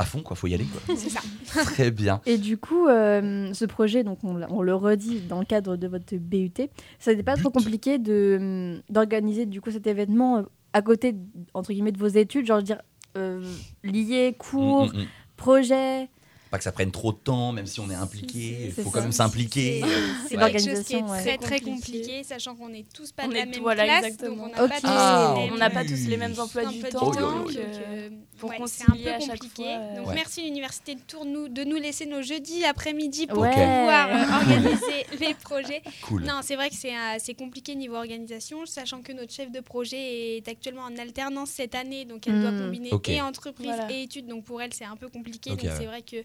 [0.00, 0.80] à fond quoi, faut y aller quoi.
[0.96, 1.20] C'est ça.
[1.44, 2.22] Très bien.
[2.24, 6.16] Et du coup, euh, ce projet, donc on, le redit dans le cadre de votre
[6.16, 6.50] BUT,
[6.98, 11.14] ça n'était pas trop compliqué de hum, d'organiser du coup cet événement euh, à côté
[11.52, 12.82] entre guillemets de vos études, genre je veux dire
[13.18, 13.44] euh,
[13.84, 15.06] lié cours, Mm, mm, mm.
[15.36, 16.08] projet.
[16.50, 18.90] Pas que ça prenne trop de temps, même si on est impliqué, il c'est faut
[18.90, 18.94] ça.
[18.96, 19.82] quand même s'impliquer.
[20.28, 21.20] C'est C'est quelque chose qui est l'organisation, ouais.
[21.20, 22.24] très très Compliqué.
[22.24, 24.48] sachant qu'on est tous pas On de la même voilà, classe, exactement.
[24.48, 24.70] donc on n'a Ok.
[24.70, 27.12] pas tous Ah, les en mêmes- On n'a pas tous les mêmes emplois du temps.
[27.14, 27.60] Oh, yo.
[27.60, 29.62] euh, Pour ouais, c'est un peu à chaque compliqué.
[29.62, 30.14] fois, euh, Donc Ouais.
[30.14, 33.50] merci l'université de Tours nous- de nous laisser nos jeudis après-midi pour Ouais.
[33.50, 34.12] pouvoir euh,
[34.74, 35.82] organiser les projets.
[36.02, 36.24] Cool.
[36.24, 39.60] Non, c'est vrai que c'est euh, c'est compliqué niveau organisation, sachant que notre chef de
[39.60, 42.62] projet est actuellement en alternance cette année, donc elle doit Hmm.
[42.64, 43.92] combiner et entreprise Voilà.
[43.92, 45.50] et études, donc pour elle c'est un peu compliqué.
[45.50, 45.70] Donc ouais.
[45.78, 46.16] c'est vrai que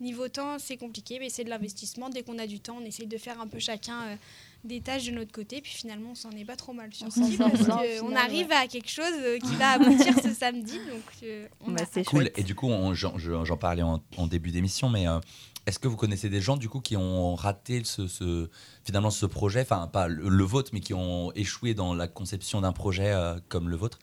[0.00, 2.08] niveau temps c'est compliqué, mais c'est de l'investissement.
[2.10, 4.16] Dès qu'on a du temps, on essaye de faire un peu chacun euh,
[4.64, 7.26] des tâches de notre côté, puis finalement on s'en est pas trop mal s'en sort
[7.50, 7.66] parce
[8.00, 11.82] qu'on arrive à quelque chose euh, qui va aboutir ce samedi, donc euh, on Bah,
[11.82, 12.30] a Cool.
[12.36, 15.18] Et du coup, j'en je- j'en parlais en, en début d'émission, mais euh,
[15.66, 18.48] est-ce que vous connaissez des gens du coup qui ont raté ce, ce-
[18.84, 22.60] finalement ce projet, enfin pas le, le vôtre, mais qui ont échoué dans la conception
[22.60, 23.98] d'un projet euh, comme le vôtre?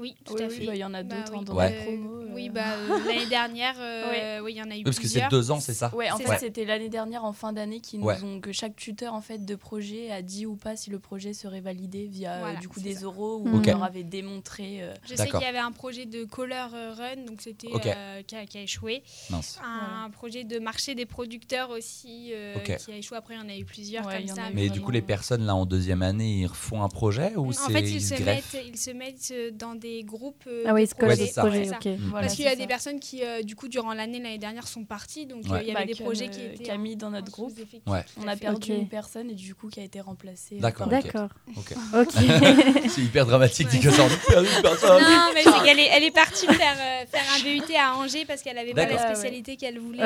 [0.00, 0.66] Oui, tout Oui, à oui, fait.
[0.66, 1.38] bah, il y en a Bah d'autres, oui.
[1.40, 1.76] hein, dans Ouais.
[1.84, 2.22] promo.
[2.22, 2.32] euh.
[2.34, 5.02] Oui, bah, euh, l'année dernière, euh, oui, il y en a eu Oui, Parce que
[5.06, 5.30] c'est plusieurs.
[5.30, 8.06] deux ans, c'est ça Ouais, en fait, c'était l'année dernière en fin d'année qui nous
[8.06, 8.22] Ouais.
[8.24, 11.34] ont que chaque tuteur en fait de projet a dit ou pas si le projet
[11.34, 13.06] serait validé via Voilà, du coup des ça.
[13.06, 14.78] oraux où on leur avait démontré.
[14.82, 18.36] euh, Je sais qu'il y avait un projet de Color Run, donc c'était euh, qui,
[18.36, 19.02] a, qui a échoué.
[19.28, 19.58] Mince.
[19.62, 23.16] Un projet de marché des producteurs aussi euh, qui a échoué.
[23.18, 24.50] Après, il y en a eu plusieurs comme ça.
[24.54, 27.52] Mais du coup, les personnes là en deuxième année, ils refont un projet ou en
[27.52, 30.44] c'est fait, ils se, greffent mettent, dans des groupes.
[30.46, 31.42] euh, Ah oui, de ça.
[31.42, 34.38] projet, voilà, Parce qu'il y a des personnes qui, euh, du coup, durant l'année, l'année
[34.38, 35.26] dernière, sont parties.
[35.26, 35.60] Donc, euh, Ouais.
[35.62, 36.64] il y avait Bah, des projets qui étaient.
[36.64, 37.52] Camille dans notre groupe.
[37.86, 38.04] Ouais.
[38.22, 40.56] On a perdu une personne et du coup qui a été remplacée.
[40.56, 40.86] D'accord.
[40.88, 41.28] D'accord.
[42.88, 43.78] C'est hyper dramatique, Ouais.
[43.78, 45.02] dit que ça en a perdu une personne.
[45.02, 48.24] Non, mais c'est qu'elle est, elle est partie faire, euh, faire un BUT à Angers
[48.26, 50.02] parce qu'elle avait pas la spécialité qu'elle voulait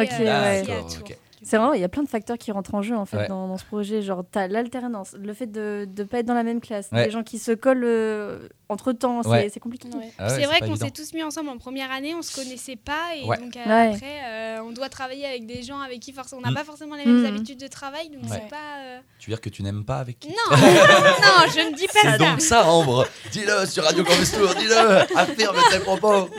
[1.47, 3.29] C'est vraiment, il y a plein de facteurs qui rentrent en jeu en fait Ouais.
[3.29, 4.01] dans, dans ce projet.
[4.03, 7.05] Genre, t'as l'alternance, le fait de ne pas être dans la même classe, Ouais.
[7.05, 9.51] des gens qui se collent euh, entre temps, c'est Ouais.
[9.53, 9.89] c'est compliqué.
[9.95, 10.11] Ouais.
[10.19, 12.77] Ah ouais, c'est vrai qu'on s'est tous mis ensemble en première année, on se connaissait
[12.77, 13.37] pas et Ouais.
[13.37, 13.93] donc euh, Ouais.
[13.95, 16.55] après euh, on doit travailler avec des gens avec qui forcément on n'a Mm.
[16.55, 17.27] pas forcément les mêmes Mm.
[17.27, 18.31] habitudes de travail donc Ouais.
[18.43, 20.29] c'est pas euh, Tu veux dire que tu n'aimes pas avec qui?
[20.29, 24.33] Non non je ne dis pas C'est ça donc ça, Ambre Dis-le sur Radio Campus
[24.33, 26.31] Tour, dis-le Affirme tes propos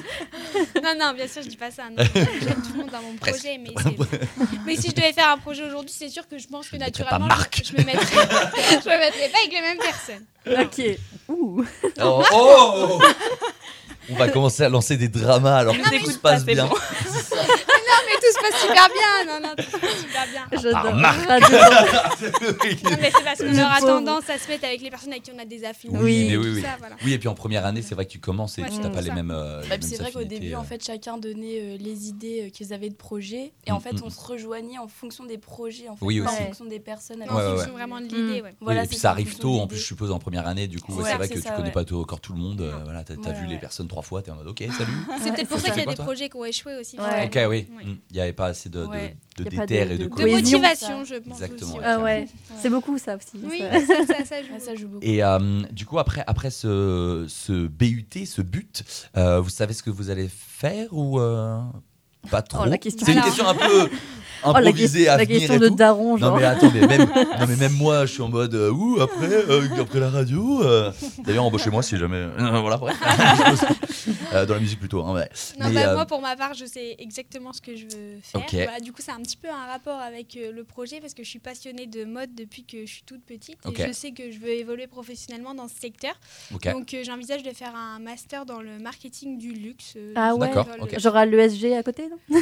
[0.83, 3.57] non non bien sûr je dis pas ça j'aime tout le monde dans mon projet
[3.59, 6.67] mais, c'est- mais si je devais faire un projet aujourd'hui c'est sûr que je pense
[6.69, 10.25] que Je naturellement je, je me mettrais je me mettrais pas avec les mêmes personnes
[10.47, 10.81] Ok.
[11.27, 11.65] Ouh.
[12.01, 13.01] Oh, oh
[14.10, 16.65] On va commencer à lancer des dramas alors que tout se pas, passe bien.
[16.67, 16.75] bon.
[16.75, 16.77] non
[18.05, 20.95] mais tout se passe super bien non non tout se passe super bien J'adore.
[20.95, 21.25] Marc.
[21.27, 22.84] Radio Campus.
[22.84, 23.88] non mais c'est parce qu'on aura pauvre.
[23.97, 26.38] tendance à se mettre avec les personnes avec qui on a des affinités Oui, et
[26.38, 26.62] oui, oui.
[26.62, 26.95] ça, voilà.
[27.03, 28.89] Oui, et puis en première année, c'est vrai que tu commences et Ouais, tu n'as
[28.89, 29.01] pas ça.
[29.01, 29.31] les mêmes.
[29.31, 30.58] euh, Bah, mêmes c'est vrai qu'au début, euh.
[30.60, 33.51] en fait, chacun donnait euh, les idées euh, qu'ils avaient de projet.
[33.65, 34.12] Et Mm, en fait, mm, on mm.
[34.12, 36.41] se rejoignait en fonction des projets, en fait, Oui, pas aussi.
[36.41, 37.23] en fonction des personnes.
[37.23, 38.49] en fonction vraiment de l'idée ouais.
[38.51, 40.67] Oui, Voilà, et puis ça arrive tôt, en plus, je suppose, en première année.
[40.67, 42.62] Du coup, c'est vrai que tu ça, connais pas encore tout le monde.
[42.62, 44.91] euh, voilà, t'as as vu les personnes trois fois, t'es en mode ok, salut.
[45.23, 46.97] C'est peut-être pour ça qu'il y a des projets qui ont échoué aussi.
[46.97, 47.67] Ok, oui.
[47.86, 49.15] Il n'y avait pas assez de, Ouais.
[49.38, 51.41] de Y a pas déter de- et de de motivation, je pense.
[51.41, 51.86] Exactement, aussi, ouais.
[51.86, 51.91] ouais.
[51.98, 52.28] Ah ouais.
[52.62, 53.43] C'est beaucoup ça aussi.
[53.43, 54.48] Oui, Ça- ça, ça, ça joue.
[54.56, 55.06] Ah, ça joue beaucoup.
[55.06, 58.84] Et euh, du coup, après, après ce, ce BUT, ce but,
[59.17, 61.60] euh, vous savez ce que vous allez faire ou euh,
[62.30, 63.06] pas trop Oh, la question.
[63.06, 63.89] C'est une question un peu
[64.47, 65.75] Oh, la, improvisée que- à la venir question et de tout.
[65.75, 66.31] daron, genre.
[66.31, 67.01] Non mais attends, mais même,
[67.39, 70.63] non, mais même moi, je suis en mode euh, ouh après, euh, après la radio.
[70.63, 70.91] euh.
[71.19, 72.17] D'ailleurs, embauchez-moi si jamais.
[72.17, 72.95] euh, voilà, bref.
[74.47, 75.03] Dans la musique plutôt.
[75.03, 75.29] hein, ouais.
[75.60, 78.19] Non, Mais, bah, euh, moi, pour ma part, je sais exactement ce que je veux
[78.21, 78.41] faire.
[78.51, 81.23] Voilà, du coup, c'est un petit peu un rapport avec euh, le projet parce que
[81.23, 83.58] je suis passionnée de mode depuis que je suis toute petite.
[83.77, 86.13] Et je sais que je veux évoluer professionnellement dans ce secteur.
[86.51, 89.95] Donc, euh, j'envisage de faire un master dans le marketing du luxe.
[90.15, 90.49] Ah ouais.
[90.99, 92.39] Genre à l'ESG à côté, non?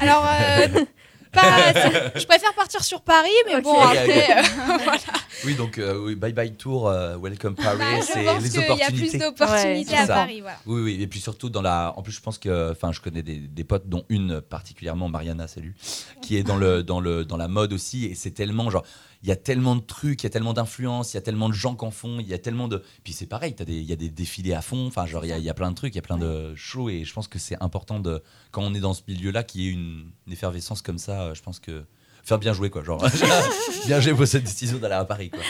[0.00, 0.84] Alors, euh,
[1.34, 3.62] pas- je préfère partir sur Paris, mais Ok.
[3.64, 4.42] bon, après, euh,
[4.84, 4.98] voilà.
[5.44, 8.48] Oui, donc euh, oui, bye bye tour, euh, welcome Paris, Bah, je c'est pense les
[8.50, 9.18] qu'il y a plus opportunités.
[9.18, 10.14] d'opportunités Ouais, à ça.
[10.14, 10.40] Paris.
[10.40, 10.56] Voilà.
[10.66, 11.92] Oui, oui, et puis surtout dans la.
[11.96, 12.70] En plus, je pense que.
[12.72, 15.74] Enfin, je connais des, des potes, dont une particulièrement, Mariana, salut,
[16.22, 18.84] qui est dans, le, dans, le, dans la mode aussi, et c'est tellement genre.
[19.24, 21.48] Il y a tellement de trucs, il y a tellement d'influences, il y a tellement
[21.48, 22.82] de gens qu'en font, il y a tellement de.
[23.04, 25.28] Puis c'est pareil, t'as des- il y a des défilés à fond, enfin, genre, il
[25.28, 27.04] y, a- il y a plein de trucs, il y a plein de shows, et
[27.04, 29.72] je pense que c'est important, de, quand on est dans ce milieu-là, qu'il y ait
[29.72, 31.84] une, une effervescence comme ça, euh, je pense que.
[32.24, 32.82] Faire bien jouer, quoi.
[32.82, 33.04] Genre,
[33.86, 35.42] bien jouer pour cette décision d'aller à Paris, quoi.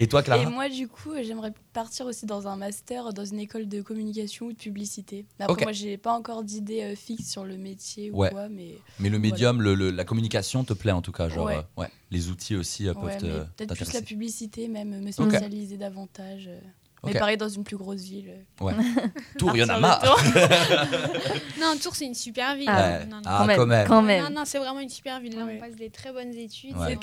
[0.00, 3.24] Et toi, Clara Et moi, du coup, euh, j'aimerais partir aussi dans un master dans
[3.24, 5.24] une école de communication ou de publicité.
[5.38, 5.62] Mais Après, Ok.
[5.62, 8.30] moi, j'ai pas encore d'idée euh, fixe sur le métier ou Ouais.
[8.30, 11.46] quoi, mais Mais le médium, le- le- la communication te plaît en tout cas, genre,
[11.46, 11.58] Ouais.
[11.58, 11.88] euh, ouais.
[12.10, 13.18] Les outils aussi euh, peuvent
[13.56, 16.50] peut-être plus la publicité, même me spécialiser davantage.
[17.04, 17.08] Euh.
[17.08, 17.12] Ok.
[17.14, 18.32] Mais pareil, dans une plus grosse ville.
[18.60, 18.72] Ouais.
[19.38, 20.02] Tours, il y en a marre.
[21.60, 22.68] Non, Tours, c'est une super ville.
[22.68, 23.86] Ah, Non, non, Ah, quand même, quand même.
[23.88, 24.24] quand même.
[24.24, 25.36] Non, non, c'est vraiment une super ville.
[25.36, 25.58] Là, Ouais.
[25.58, 26.76] on passe des très bonnes études.
[26.76, 26.98] Ouais,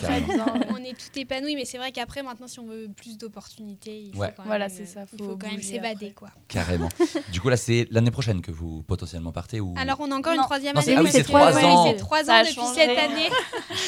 [0.70, 3.98] on, on est tout épanoui, mais c'est vrai qu'après, maintenant, si on veut plus d'opportunités,
[4.08, 4.34] il faut Ouais.
[4.36, 6.30] quand même, Voilà, c'est ça, Il faut faut quand même bouger s'évader, quoi.
[6.48, 6.90] Carrément.
[7.32, 9.74] du coup, là, c'est l'année prochaine que vous potentiellement partez ou...
[9.78, 10.40] Alors, on a encore Non.
[10.42, 10.86] une troisième année.
[10.86, 11.86] c'est- ah oui, trois ans.
[11.88, 13.30] C'est trois ans depuis cette année.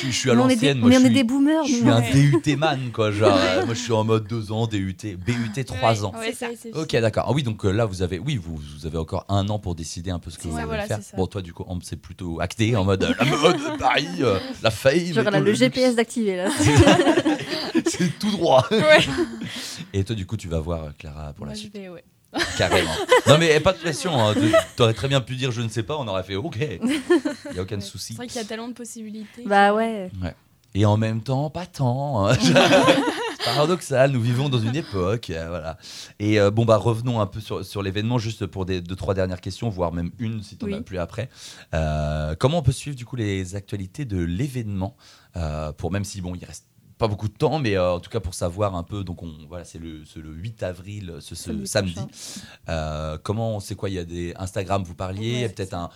[0.04, 1.64] je, suis, à Mais on est l'ancienne, mais je on est suis, des boomers.
[1.66, 3.12] je suis un DUT man, quoi.
[3.12, 5.64] Genre, euh, moi je suis en mode 2 ans, DUT, BUT
[5.96, 6.14] 3 ans.
[6.20, 6.48] Ouais, ça.
[6.74, 7.26] Ok, d'accord.
[7.28, 9.76] Ah oui, donc euh, là, vous avez, oui, vous, vous avez encore un an pour
[9.76, 11.00] décider un peu ce que vous ça, voulez voilà, faire.
[11.18, 14.40] Bon, toi, du coup, on- c'est plutôt acté en mode euh, la mode, Paris, euh,
[14.64, 16.50] la et Genre là, le GPS d'activer là.
[17.88, 18.68] c'est tout droit.
[19.94, 21.74] Et toi, du coup, tu vas voir Clara pour Moi, la je suite.
[21.74, 22.04] vais, ouais.
[22.58, 22.92] Carrément.
[23.28, 24.20] Non, mais pas de pression.
[24.20, 24.34] hein.
[24.76, 26.58] Tu aurais très bien pu dire je ne sais pas, on aurait fait OK.
[26.82, 27.82] Il n'y a aucun Ouais.
[27.82, 28.08] souci.
[28.14, 29.44] C'est vrai qu'il y a tellement de possibilités.
[29.46, 30.10] Bah ouais.
[30.74, 32.28] Et en même temps, pas tant.
[32.28, 32.36] hein.
[33.46, 35.30] Paradoxal, nous vivons dans une époque.
[35.30, 35.78] euh, voilà.
[36.20, 39.14] Et euh, bon, bah revenons un peu sur, sur l'événement, juste pour des deux, trois
[39.14, 40.78] dernières questions, voire même une si tu n'en Oui.
[40.78, 41.30] as plus après.
[41.74, 44.96] Euh, comment on peut suivre du coup les actualités de l'événement
[45.78, 46.66] Pour même si, bon, il reste
[46.98, 49.66] pas beaucoup de temps, mais en tout cas pour savoir un peu, donc on, voilà,
[49.66, 52.00] c'est le, le 8 avril, ce, ce Samedi
[53.24, 55.74] comment, c'est quoi Il y a des Instagram, vous parliez, il y a Ouais, peut-être
[55.74, 55.90] un,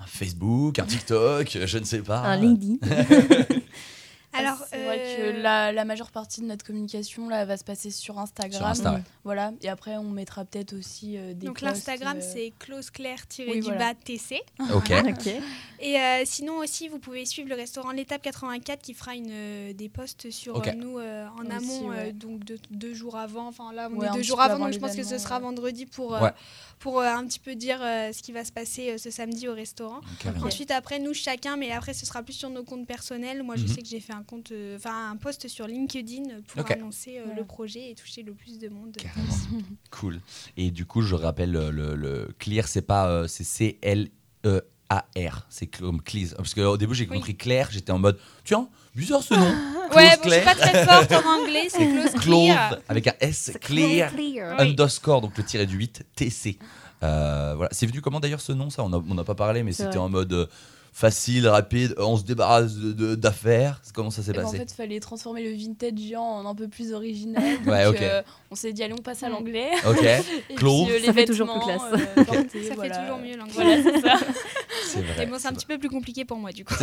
[0.00, 2.20] un Facebook, un TikTok, je ne sais pas.
[2.20, 2.78] Un LinkedIn.
[4.38, 7.64] Alors, c'est vrai euh, que la, la majeure partie de notre communication là va se
[7.64, 8.58] passer sur Instagram.
[8.58, 9.02] Sur Insta, ouais.
[9.24, 9.52] Voilà.
[9.62, 13.60] Et après, on mettra peut-être aussi euh, des Donc posts, l'Instagram, euh, c'est clauseclair-du-bas Oui,
[13.60, 13.94] voilà.
[13.94, 14.40] TC.
[14.74, 14.92] Ok.
[15.08, 15.26] ok.
[15.80, 19.72] Et euh, sinon aussi, vous pouvez suivre le restaurant L'étape 84 qui fera une, euh,
[19.72, 22.12] des posts sur euh, nous euh, en Aussi, amont, euh, ouais.
[22.12, 23.48] donc deux, deux jours avant.
[23.48, 25.18] Enfin là, on Ouais, est un deux jours avant, avant donc je pense que ce
[25.18, 26.32] sera vendredi pour, euh, Ouais.
[26.78, 29.48] Pour euh, un petit peu dire euh, ce qui va se passer euh, ce samedi
[29.48, 30.00] au restaurant.
[30.42, 33.42] Ensuite, après, nous chacun, mais après, ce sera plus sur nos comptes personnels.
[33.42, 33.68] Moi, je Mhm.
[33.68, 37.24] sais que j'ai fait un compte, euh, enfin un post sur LinkedIn pour annoncer euh,
[37.26, 37.40] Voilà.
[37.40, 38.96] le projet et toucher le plus de monde.
[39.90, 40.20] Cool.
[40.56, 43.08] Et du coup, je rappelle, le, le- le Clear, c'est pas.
[43.08, 43.78] euh, c'est
[44.90, 45.46] C-L-E-A-R.
[45.48, 46.34] C'est comme Clear.
[46.36, 47.16] Parce qu'au début, j'ai Oui.
[47.16, 49.54] compris Claire, j'étais en mode, tiens, bizarre ce nom.
[49.94, 52.76] Ouais, bon, je suis pas très forte en anglais, c'est close clear.
[52.88, 54.10] Avec un S, Clear,
[54.58, 56.58] underscore, donc le tiré du 8, TC.
[57.04, 57.68] Euh, voilà.
[57.72, 58.82] C'est venu comment d'ailleurs ce nom, ça?
[58.82, 60.46] On n'a pas parlé, mais c'était en mode euh,
[61.00, 63.82] facile, rapide, on se débarrasse de- de- d'affaires.
[63.92, 66.46] Comment ça s'est Et ben, en passé fait, il fallait transformer le vintage géant en
[66.46, 67.42] un peu plus original.
[67.64, 68.00] Donc, Ouais, ok.
[68.00, 69.68] euh, on s'est dit, allez, on passe à l'anglais.
[69.86, 70.02] Ok,
[70.50, 70.86] Et Close.
[70.86, 72.00] puis, euh, les Ça fait toujours plus vêtements, classe.
[72.16, 72.94] euh, portés, Ça voilà.
[72.94, 73.52] fait toujours mieux l'anglais.
[73.54, 74.26] Voilà, c'est ça.
[74.86, 75.14] c'est vrai.
[75.18, 76.74] Mais bon, c'est un petit peu plus compliqué pour moi, du coup.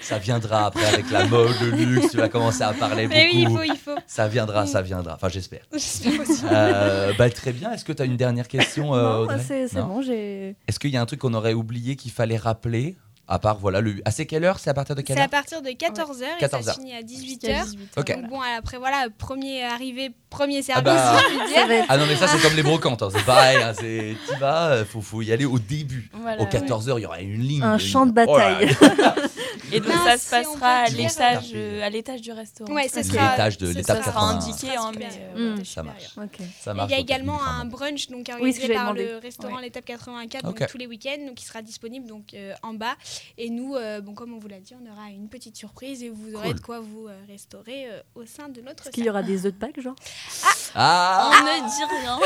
[0.00, 3.42] Ça viendra après avec la mode, le luxe, tu vas commencer à parler Mais oui,
[3.42, 3.58] il beaucoup.
[3.58, 3.94] faut, il faut.
[4.08, 5.14] Ça viendra, ça viendra.
[5.14, 5.62] Enfin, j'espère.
[5.72, 6.42] J'espère aussi.
[6.50, 7.72] Euh, bah, très bien.
[7.72, 9.38] Est-ce que tu as une dernière question, euh, Non, Audrey?
[9.46, 9.86] c'est c'est Non?
[9.86, 10.56] bon, j'ai.
[10.66, 12.71] Est-ce qu'il y a un truc qu'on aurait oublié qu'il fallait rappeler?
[12.72, 12.96] family
[13.32, 13.94] À part, voilà, le.
[14.04, 14.58] À c'est quelle heure?
[14.58, 15.30] C'est à partir de quelle C'est à heure?
[15.30, 17.46] partir de 14h et 14 ça finit à 18h.
[17.46, 18.04] Jusqu'à 18, Ok.
[18.08, 18.20] voilà.
[18.22, 21.20] Donc bon, après voilà, premier arrivé, premier Ah service, bah.
[21.28, 21.66] si dire.
[21.66, 23.02] va être Ah non, mais ça, c'est comme les brocantes.
[23.02, 23.56] hein, C'est pareil.
[23.62, 26.10] Hein, c'est- T'y vas, euh, faut, faut y aller au début.
[26.12, 26.48] Voilà, ouais.
[26.50, 27.62] 14h, il y aura une ligne.
[27.62, 28.76] un champ de Oh bataille.
[29.74, 32.70] Et donc Non, ça se si passera à l'étage, euh, à l'étage du restaurant.
[32.74, 34.46] Ouais, ça sera, étages de ça l'étape ça sera- sera 80.
[34.50, 35.30] indiqué, mais supérieur.
[35.38, 35.58] euh, Mm.
[35.58, 35.82] ouais, Ça
[36.74, 36.90] marche.
[36.90, 39.62] il y a également un brunch donc organisé par le restaurant Ouais.
[39.62, 40.58] l'étape 84 Ok.
[40.58, 42.94] donc tous les week-ends donc qui sera disponible donc en bas
[43.38, 46.10] et nous euh, bon comme on vous l'a dit on aura une petite surprise et
[46.10, 46.56] vous aurez Cool.
[46.56, 49.46] de quoi vous euh, restaurer euh, au sein de notre Est-ce qu'il y aura des
[49.46, 49.96] œufs de Pâques, genre?
[50.74, 52.18] Ah On ne dit rien.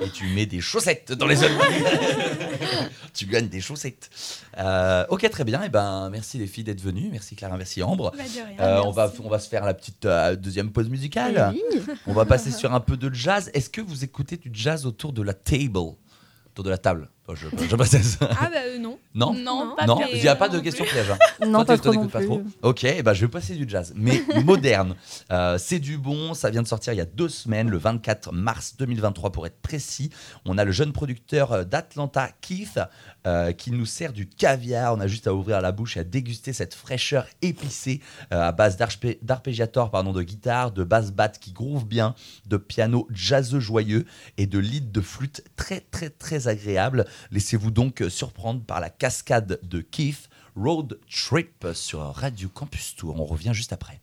[0.06, 1.52] Et tu mets des chaussettes dans les œufs.
[3.14, 4.10] tu gagnes des chaussettes.
[4.58, 5.62] Euh, ok, très bien.
[5.62, 7.08] Et ben, merci les filles d'être venues.
[7.10, 8.12] Merci Clara, merci Ambre.
[8.16, 8.60] Bah, de rien.
[8.60, 11.52] Euh, on, va, on va se faire la petite euh, deuxième pause musicale.
[11.54, 11.80] Oui.
[12.06, 13.50] On va passer sur un peu de jazz.
[13.54, 15.78] Est-ce que vous écoutez du jazz autour de la table?
[15.78, 18.28] Autour de la table je, je passais ça.
[18.38, 18.98] Ah bah euh, non.
[19.14, 19.74] Non Non, Non.
[19.76, 21.10] pas Non, il n'y a euh, pas de question piège.
[21.10, 21.18] hein.
[21.46, 21.92] Non, Toi, pas trop
[22.38, 22.44] non.
[22.62, 24.94] Ok, ben, je vais passer du jazz, mais moderne.
[25.32, 28.32] Euh, c'est du bon, ça vient de sortir il y a deux semaines, le 24
[28.32, 30.10] mars 2023 pour être précis.
[30.44, 32.78] On a le jeune producteur d'Atlanta, Keith,
[33.26, 34.94] euh, qui nous sert du caviar.
[34.94, 38.00] On a juste à ouvrir la bouche et à déguster cette fraîcheur épicée
[38.32, 42.14] euh, à base d'arpé- d'arpégiator, pardon, de guitare, de basse batte qui groove bien,
[42.46, 44.04] de piano jazzeux joyeux
[44.38, 47.04] et de lead de flûte très très très agréable.
[47.30, 50.28] Laissez-vous donc surprendre par la cascade de Keith.
[50.56, 53.20] Road Trip sur Radio Campus Tour.
[53.20, 54.00] On revient juste après.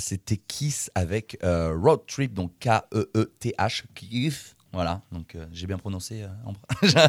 [0.00, 4.56] C'était Kiss avec euh, Road Trip, donc K-E-E-T-H, Kiss.
[4.72, 6.22] Voilà, donc euh, j'ai bien prononcé.
[6.22, 6.60] euh, Ambre.
[6.96, 7.08] Ah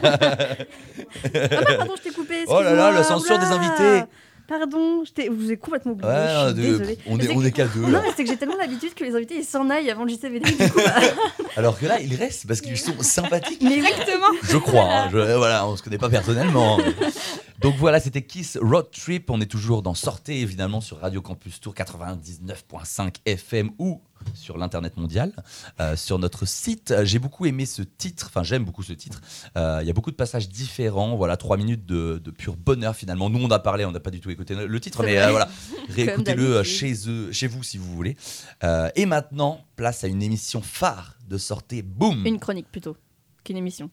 [1.34, 2.44] bah, pardon, je t'ai coupé.
[2.48, 4.04] Oh là là, la censure des invités.
[4.48, 6.10] Pardon, je, t'ai- je vous ai complètement oublié.
[6.10, 6.98] Ouais, je suis de- désolée.
[7.08, 7.80] on Mais est, on est qu'à deux.
[7.82, 10.10] Non, mais c'est que j'ai tellement l'habitude que les invités ils s'en aillent avant le
[10.10, 10.39] JCVD.
[10.52, 10.94] Du coup, bah,
[11.56, 13.62] Alors que là, ils restent parce qu'ils sont sympathiques.
[13.64, 14.26] Exactement.
[14.44, 16.78] Je crois, hein, je- voilà, on se connaît pas personnellement.
[17.62, 19.30] Donc voilà, c'était Kiss Road Trip.
[19.30, 24.01] On est toujours dans Sortez, évidemment, sur Radio Campus Tour 99.5 FM ou
[24.34, 25.32] sur l'internet mondial,
[25.80, 26.91] euh, sur notre site.
[27.03, 29.22] J'ai beaucoup aimé ce titre, enfin j'aime beaucoup ce titre.
[29.57, 32.95] Euh, Il y a beaucoup de passages différents, voilà, trois minutes de, de pur bonheur
[32.95, 33.30] finalement.
[33.30, 35.47] Nous on a parlé, on n'a pas du tout écouté le titre, mais euh, voilà,
[35.89, 38.18] réécoutez-le chez eux, chez vous si vous voulez.
[38.64, 42.97] Euh, et maintenant, place à une émission phare de Sortez, boum Une chronique plutôt
[43.43, 43.89] qu'une émission.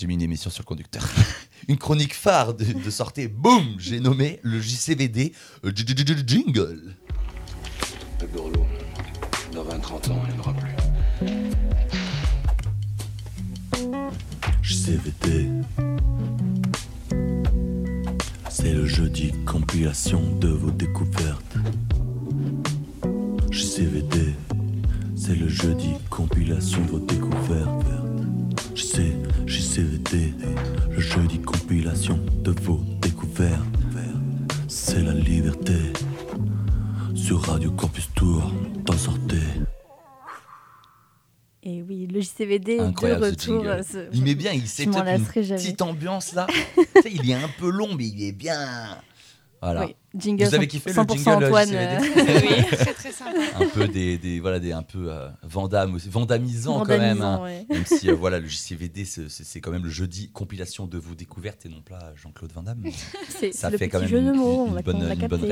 [0.00, 1.02] J'ai mis une émission sur le conducteur.
[1.68, 3.28] une chronique phare de, de sortie.
[3.28, 5.34] Boum J'ai nommé le JCVD
[5.66, 6.94] euh, Jingle.
[8.22, 8.66] Le gourlot,
[9.52, 10.74] dans 20-30 ans, il n'y en aura plus.
[14.62, 15.50] JCVD.
[18.48, 21.56] C'est le jeudi compilation de vos découvertes.
[23.50, 24.34] JCVD.
[25.14, 28.09] C'est le jeudi compilation de vos découvertes.
[28.80, 29.12] Je sais,
[29.46, 30.32] JCVD.
[30.90, 33.60] Le jeudi compilation de vos découvertes.
[34.68, 35.74] C'est la liberté.
[37.14, 38.50] Sur Radio Campus Tour,
[38.86, 39.36] t'en sortez.
[41.62, 43.64] Et oui, le JCVD est Incroyable de retour.
[43.66, 45.18] euh, ce- Il met bien, il setup une jamais.
[45.18, 46.46] petite ambiance là.
[46.74, 48.96] tu sais, il est un peu long, mais il est bien.
[49.60, 49.84] Voilà.
[49.84, 49.94] Oui.
[50.16, 51.68] Jingle Vous avez 100% kiffé le 100% jingle Antoine.
[51.72, 53.30] Euh, Oui, très très sympa.
[53.60, 57.40] un peu des, des- voilà des un peu euh, vandame aussi vandamisant quand même hein.
[57.42, 57.64] ouais.
[57.70, 61.64] même si euh, voilà le JCVD c'est quand même le jeudi compilation de vos découvertes
[61.66, 62.82] et non pas Jean-Claude Van Damme
[63.28, 64.96] C'est ça le fait petit quand même jeu de une- mots, une on l'a bonne-
[64.96, 65.50] on une bonne.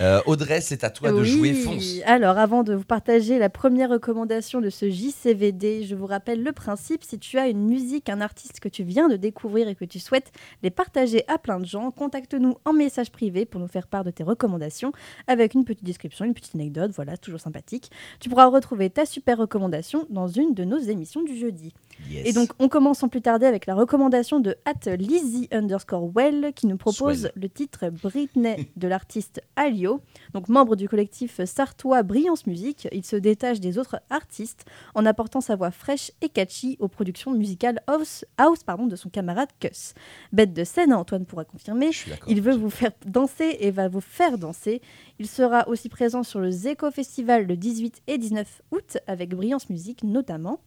[0.00, 1.26] Euh, Audrey c'est à toi de Oui.
[1.28, 6.06] jouer fonce Alors, avant de vous partager la première recommandation de ce JCVD, je vous
[6.06, 7.04] rappelle le principe.
[7.04, 9.98] Si tu as une musique, un artiste que tu viens de découvrir et que tu
[9.98, 10.30] souhaites
[10.62, 14.10] les partager à plein de gens, contacte-nous en message privé pour nous faire part de
[14.10, 14.92] tes recommandations
[15.26, 16.92] avec une petite description, une petite anecdote.
[16.94, 17.90] Voilà, toujours sympathique.
[18.20, 21.72] Tu pourras retrouver ta super recommandation dans une de nos émissions du jeudi.
[22.08, 22.26] Yes.
[22.26, 26.52] Et donc, on commence sans plus tarder avec la recommandation de at Lizzie underscore well
[26.54, 27.32] qui nous propose Swell.
[27.34, 30.00] le titre Britney de l'artiste Alio.
[30.34, 34.64] Donc, membre du collectif sartois Brillance Musique, il se détache des autres artistes
[34.94, 39.08] en apportant sa voix fraîche et catchy aux productions musicales house, house pardon, de son
[39.08, 39.94] camarade Cuss.
[40.32, 41.90] Bête de scène, Antoine pourra confirmer.
[42.26, 44.80] Il veut vous faire danser et va vous faire danser.
[45.18, 49.70] Il sera aussi présent sur le Zeko Festival le 18 et 19 août avec Brillance
[49.70, 50.60] Musique notamment.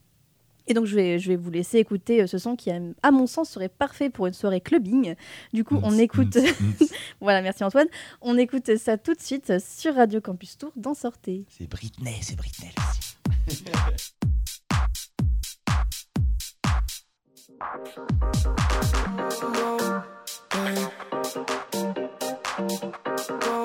[0.67, 3.11] Et donc je vais, je vais vous laisser écouter euh, ce son qui, à à
[3.11, 5.15] mon sens, serait parfait pour une soirée clubbing.
[5.53, 6.37] Du coup, on écoute...
[7.21, 7.87] voilà, merci Antoine.
[8.21, 11.45] On écoute ça tout de suite sur Radio Campus Tour dans Sortez.
[11.49, 12.71] c'est Britney c'est Britney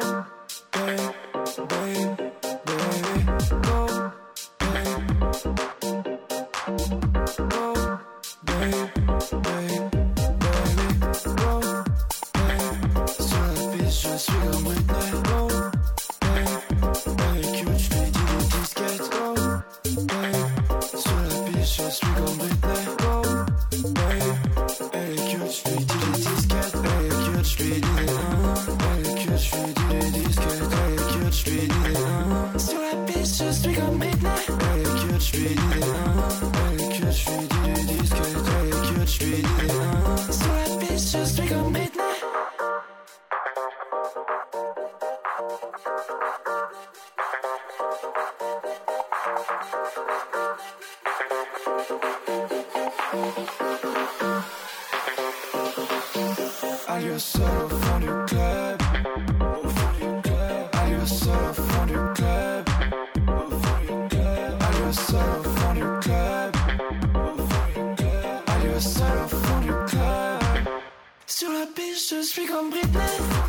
[71.27, 73.40] Sur la piste, je suis comme Britney.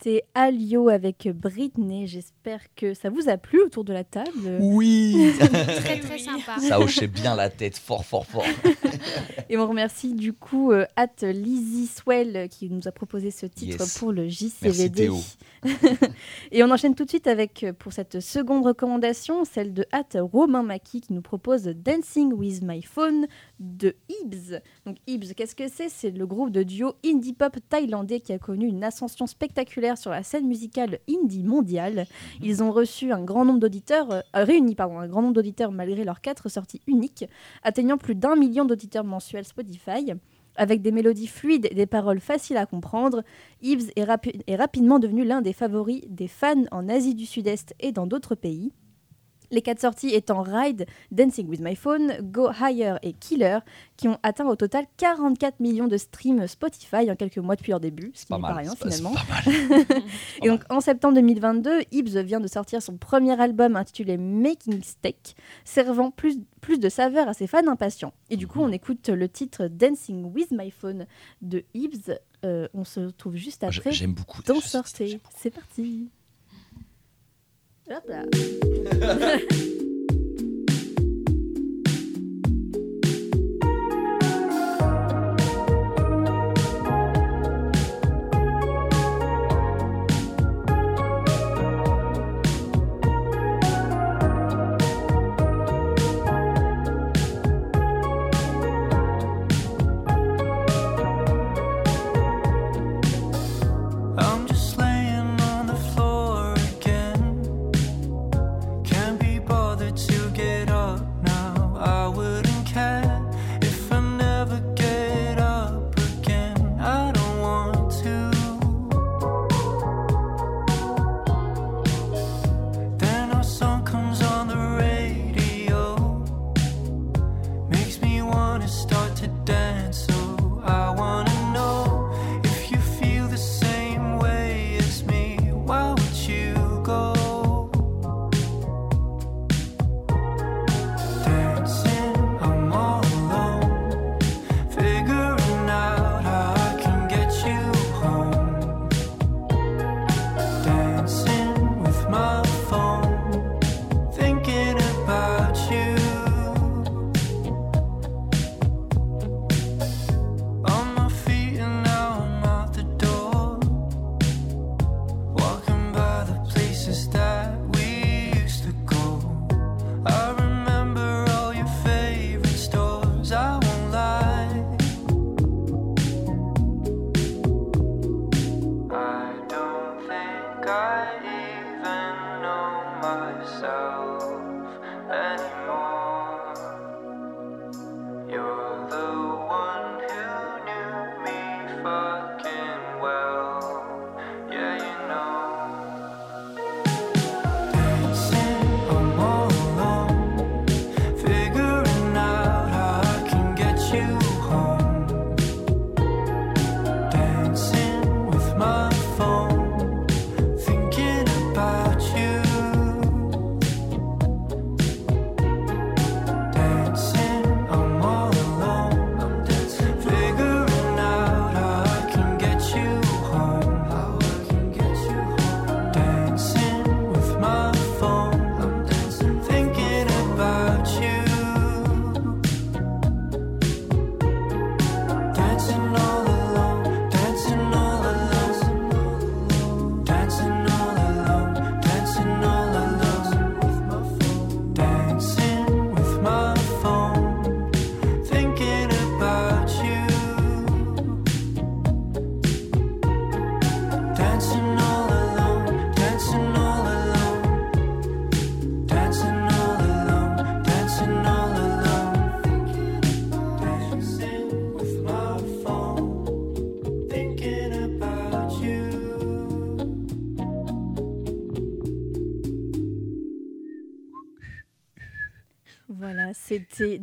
[0.00, 2.06] C'était Alio avec Britney.
[2.06, 4.58] J'espère que ça vous a plu autour de la table.
[4.60, 6.60] oui Très très sympa.
[6.60, 8.44] ça hochait bien la tête fort fort fort
[9.48, 13.80] Et on remercie du coup euh, at Lizzie Swell qui nous a proposé ce titre
[13.80, 13.98] Yes.
[13.98, 14.90] pour le Merci JCVD.
[14.94, 15.16] Théo.
[16.52, 20.06] Et on enchaîne tout de suite avec, euh, pour cette seconde recommandation, celle de at
[20.20, 23.26] Romain Maki qui nous propose Dancing with My Phone
[23.58, 24.60] de Ibs.
[24.86, 25.88] Donc Ibs, qu'est-ce que c'est?
[25.88, 30.10] C'est le groupe de duo indie pop thaïlandais qui a connu une ascension spectaculaire sur
[30.12, 32.06] la scène musicale indie mondiale.
[32.40, 36.04] Ils ont reçu un grand nombre d'auditeurs, euh, réuni pardon, un grand nombre d'auditeurs malgré
[36.04, 37.24] leurs quatre sorties uniques,
[37.62, 40.12] atteignant plus d'un million d'auditeurs mensuels Spotify.
[40.60, 43.22] Avec des mélodies fluides et des paroles faciles à comprendre,
[43.62, 48.08] rapi- est rapidement devenu l'un des favoris des fans en Asie du Sud-Est et dans
[48.08, 48.72] d'autres pays.
[49.50, 53.58] Les quatre sorties étant Ride, Dancing with My Phone, Go Higher et Killer,
[53.96, 57.80] qui ont atteint au total 44 millions de streams Spotify en quelques mois depuis leur
[57.80, 59.16] début, ce qui Pas n'est pas mal, rien c'est pas- c'est finalement.
[59.28, 59.96] pas mal.
[60.42, 65.34] et donc en septembre 2022, Ibs vient de sortir son premier album intitulé Making Steak,
[65.64, 68.12] servant plus, plus de saveur à ses fans impatients.
[68.30, 71.06] Et du coup, on écoute le titre Dancing with My Phone
[71.42, 72.12] de Ibs.
[72.44, 73.90] Euh, on se retrouve juste après.
[73.92, 75.20] j'aime beaucoup Dans Sortez.
[75.36, 76.08] C'est parti.
[77.90, 78.24] Hop là.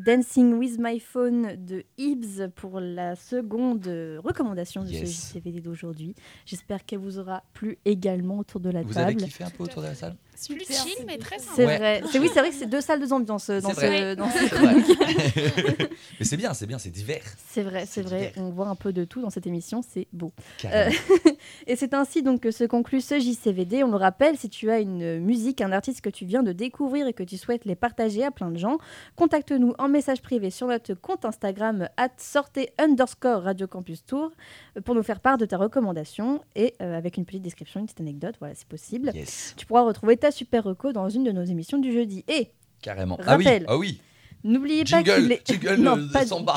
[0.06, 3.88] Dancing with My Phone de Ibs pour la seconde
[4.24, 5.00] recommandation de Yes.
[5.10, 6.14] ce JCVD d'aujourd'hui.
[6.46, 9.08] J'espère qu'elle vous aura plu également autour de la Vous table.
[9.08, 10.16] avez kiffé un peu autour de la salle
[10.48, 11.52] Plus chill, mais très sympa.
[11.56, 11.78] C'est Ouais.
[11.78, 12.02] vrai.
[12.12, 14.28] C'est oui, c'est vrai que c'est deux salles, deux ambiances euh, dans ce dans.
[16.20, 17.24] Mais c'est bien, c'est bien, c'est divers.
[17.48, 18.34] C'est vrai, c'est vrai.
[18.38, 20.32] On voit un peu de tout dans cette émission, c'est beau.
[20.66, 20.90] Euh,
[21.68, 23.84] et c'est ainsi donc que se conclut ce JCVD.
[23.84, 27.08] On le rappelle, si tu as une musique, un artiste que tu viens de découvrir
[27.08, 28.78] et que tu souhaites les partager à plein de gens,
[29.16, 34.32] contacte-nous en message privé sur notre compte Instagram sortez underscore Radio Campus Tour
[34.78, 37.86] euh, pour nous faire part de ta recommandation et euh, avec une petite description, une
[37.88, 39.12] petite anecdote, voilà, c'est possible.
[39.14, 39.54] Yes.
[39.58, 42.24] Tu pourras retrouver ta super reco dans une de nos émissions du jeudi.
[42.28, 42.50] Et
[42.82, 43.18] Carrément.
[43.26, 43.66] Ah oui, Rappel.
[43.68, 44.00] ah oui.
[44.44, 45.42] N'oubliez pas Jingle, qu'il est...
[45.48, 46.54] jingle non, pas samba.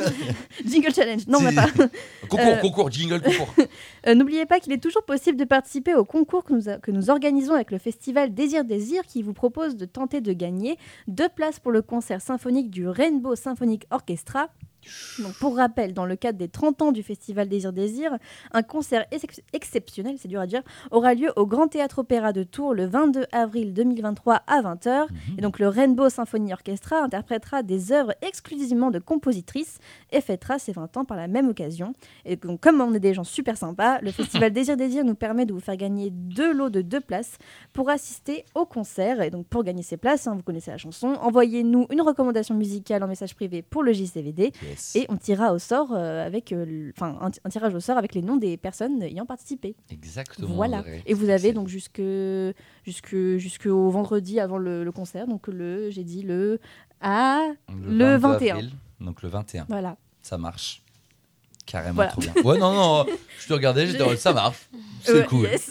[0.66, 1.26] jingle challenge.
[1.28, 1.68] Non, mais pas.
[2.28, 3.54] Concours, Euh, concours, jingle, concours.
[4.08, 6.90] Euh, N'oubliez pas qu'il est toujours possible de participer au concours que nous, a- que
[6.90, 11.28] nous organisons avec le festival Désir Désir qui vous propose de tenter de gagner deux
[11.28, 14.48] places pour le concert symphonique du Rainbow Symphonic Orchestra
[15.18, 18.16] Donc, pour rappel, dans le cadre des 30 ans du festival Désir Désir,
[18.52, 22.42] un concert ex- exceptionnel, c'est dur à dire, aura lieu au Grand Théâtre Opéra de
[22.42, 25.06] Tours le 22 avril 2023 à 20h.
[25.38, 29.78] Et donc le Rainbow Symphony Orchestra interprétera des œuvres exclusivement de compositrices
[30.12, 31.92] et fêtera ses 20 ans par la même occasion.
[32.24, 35.46] Et donc comme on est des gens super sympas, le festival Désir Désir nous permet
[35.46, 37.38] de vous faire gagner deux lots de deux places
[37.72, 39.20] pour assister au concert.
[39.22, 43.02] Et donc pour gagner ces places, hein, vous connaissez la chanson, envoyez-nous une recommandation musicale
[43.02, 44.79] en message privé pour le JCVD Yes.
[44.96, 47.96] Et on tirera au sort euh, avec, euh, le- enfin un, un tirage au sort
[47.98, 49.76] avec les noms des personnes ayant participé.
[49.90, 50.54] Exactement.
[50.54, 50.84] Voilà.
[51.06, 52.02] Et vous avez donc jusque
[52.84, 56.60] jusque jusqu'au vendredi avant le, le concert, donc le j'ai dit le
[57.00, 58.54] à le, 22 21.
[58.56, 58.70] avril,
[59.00, 59.66] donc le 21.
[59.68, 59.96] Voilà.
[60.22, 60.82] Ça marche.
[61.70, 62.10] Carrément Voilà.
[62.12, 62.32] trop bien.
[62.44, 63.06] Ouais, non, non,
[63.40, 64.56] je te regardais, j'étais en mode, ça marche.
[65.04, 65.44] C'est Ouais, cool.
[65.46, 65.70] yes.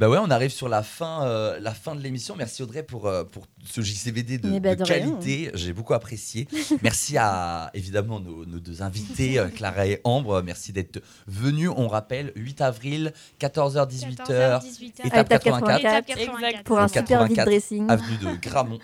[0.00, 2.36] Bah ouais, on arrive sur la fin, euh, la fin de l'émission.
[2.36, 4.94] Merci Audrey pour, euh, pour ce JCVD de, bah, de rien.
[5.00, 5.50] qualité.
[5.54, 6.46] J'ai beaucoup apprécié.
[6.82, 10.40] Merci à évidemment nos, nos deux invités, euh, Clara et Ambre.
[10.42, 11.70] Merci d'être venus.
[11.76, 15.06] On rappelle, 8 avril, 14h, 18h, 14h, 18h.
[15.08, 16.62] étape 84, Étape 84.
[16.62, 17.90] Pour un super vide 84, dressing.
[17.90, 18.78] avenue de Gramont.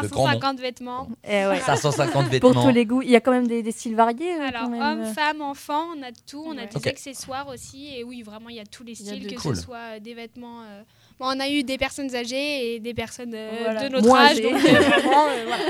[0.00, 0.30] De Grandmont.
[0.40, 1.08] 550 vêtements.
[1.28, 1.60] Eh ouais.
[1.60, 4.34] 550 Pour tous les goûts, il y a quand même des, des styles variés.
[4.34, 6.42] euh, Alors, hommes, femmes, enfants, on a de tout.
[6.46, 7.88] On a des accessoires aussi.
[7.96, 9.56] Et oui, vraiment, il y a tous les styles, que Cool.
[9.56, 10.62] ce soit des vêtements.
[10.62, 10.82] euh,
[11.18, 13.88] bon, on a eu des personnes âgées et des personnes euh, Voilà.
[13.88, 14.30] de notre âge.
[14.38, 14.42] âgées.
[14.42, 15.64] Donc, euh, vraiment, euh, voilà.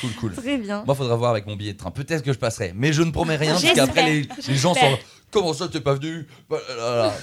[0.00, 0.32] Cool, cool.
[0.34, 0.82] Très bien.
[0.84, 1.90] Moi, faudra voir avec mon billet de train.
[1.90, 4.98] Peut-être que je passerai, mais je ne promets rien parce qu'après les, les gens sont.
[5.30, 6.58] Comment ça, t'es pas venu Bah.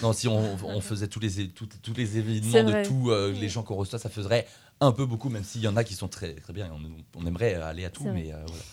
[0.02, 3.50] Non, si on, on faisait tous les, tous, tous les événements de tous euh, les
[3.50, 4.48] gens qu'on reçoit, ça ferait
[4.80, 6.70] un peu beaucoup, même s'il y en a qui sont très, très bien.
[6.74, 8.64] On, on aimerait aller à tout, mais euh, voilà.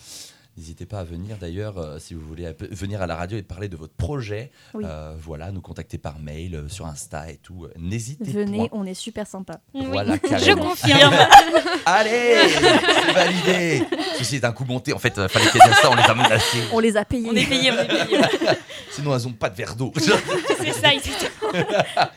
[0.55, 3.41] N'hésitez pas à venir d'ailleurs, euh, si vous voulez à- venir à la radio et
[3.41, 4.51] parler de votre projet.
[4.75, 4.83] Oui.
[4.87, 7.67] euh, voilà, nous contacter par mail, euh, sur Insta et tout.
[7.75, 8.75] N'hésitez Venez, pas.
[8.77, 9.61] on est super sympa.
[9.73, 11.15] Voilà, Je confirme.
[11.87, 13.83] Allez, c'est validé.
[14.19, 14.93] Ceci est un coup monté.
[14.93, 16.59] En fait, fallait dise ça, on les a menacés.
[16.71, 17.29] On les a payés.
[17.31, 18.21] On est payé, on est payé.
[18.91, 19.91] Sinon, elles ont pas de verre d'eau.
[20.63, 21.51] C'est ça, exactement.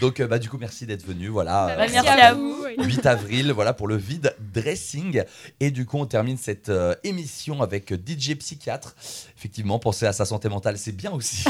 [0.00, 1.28] Donc, euh, bah, du coup, merci d'être venu.
[1.28, 1.74] Voilà.
[1.76, 2.64] Bah, euh, merci à vous.
[2.64, 2.74] oui.
[2.78, 5.22] 8 avril, voilà pour le vide dressing.
[5.60, 8.94] Et du coup, on termine cette euh, émission avec DJ Psychiatre.
[9.36, 11.44] Effectivement, penser à sa santé mentale, c'est bien aussi.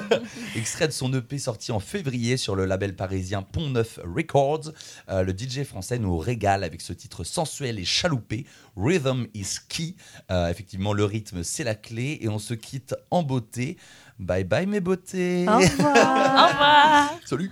[0.56, 4.72] Extrait de son EP sorti en février sur le label parisien Pont Neuf Records.
[5.08, 8.46] Euh, le DJ français nous régale avec ce titre sensuel et chaloupé.
[8.76, 9.94] Rhythm is key.
[10.30, 12.18] Euh, effectivement, le rythme, c'est la clé.
[12.20, 13.76] Et on se quitte en beauté.
[14.20, 15.46] Bye bye mes beautés.
[15.48, 15.96] Au revoir.
[15.96, 17.10] Au revoir.
[17.24, 17.50] Salut.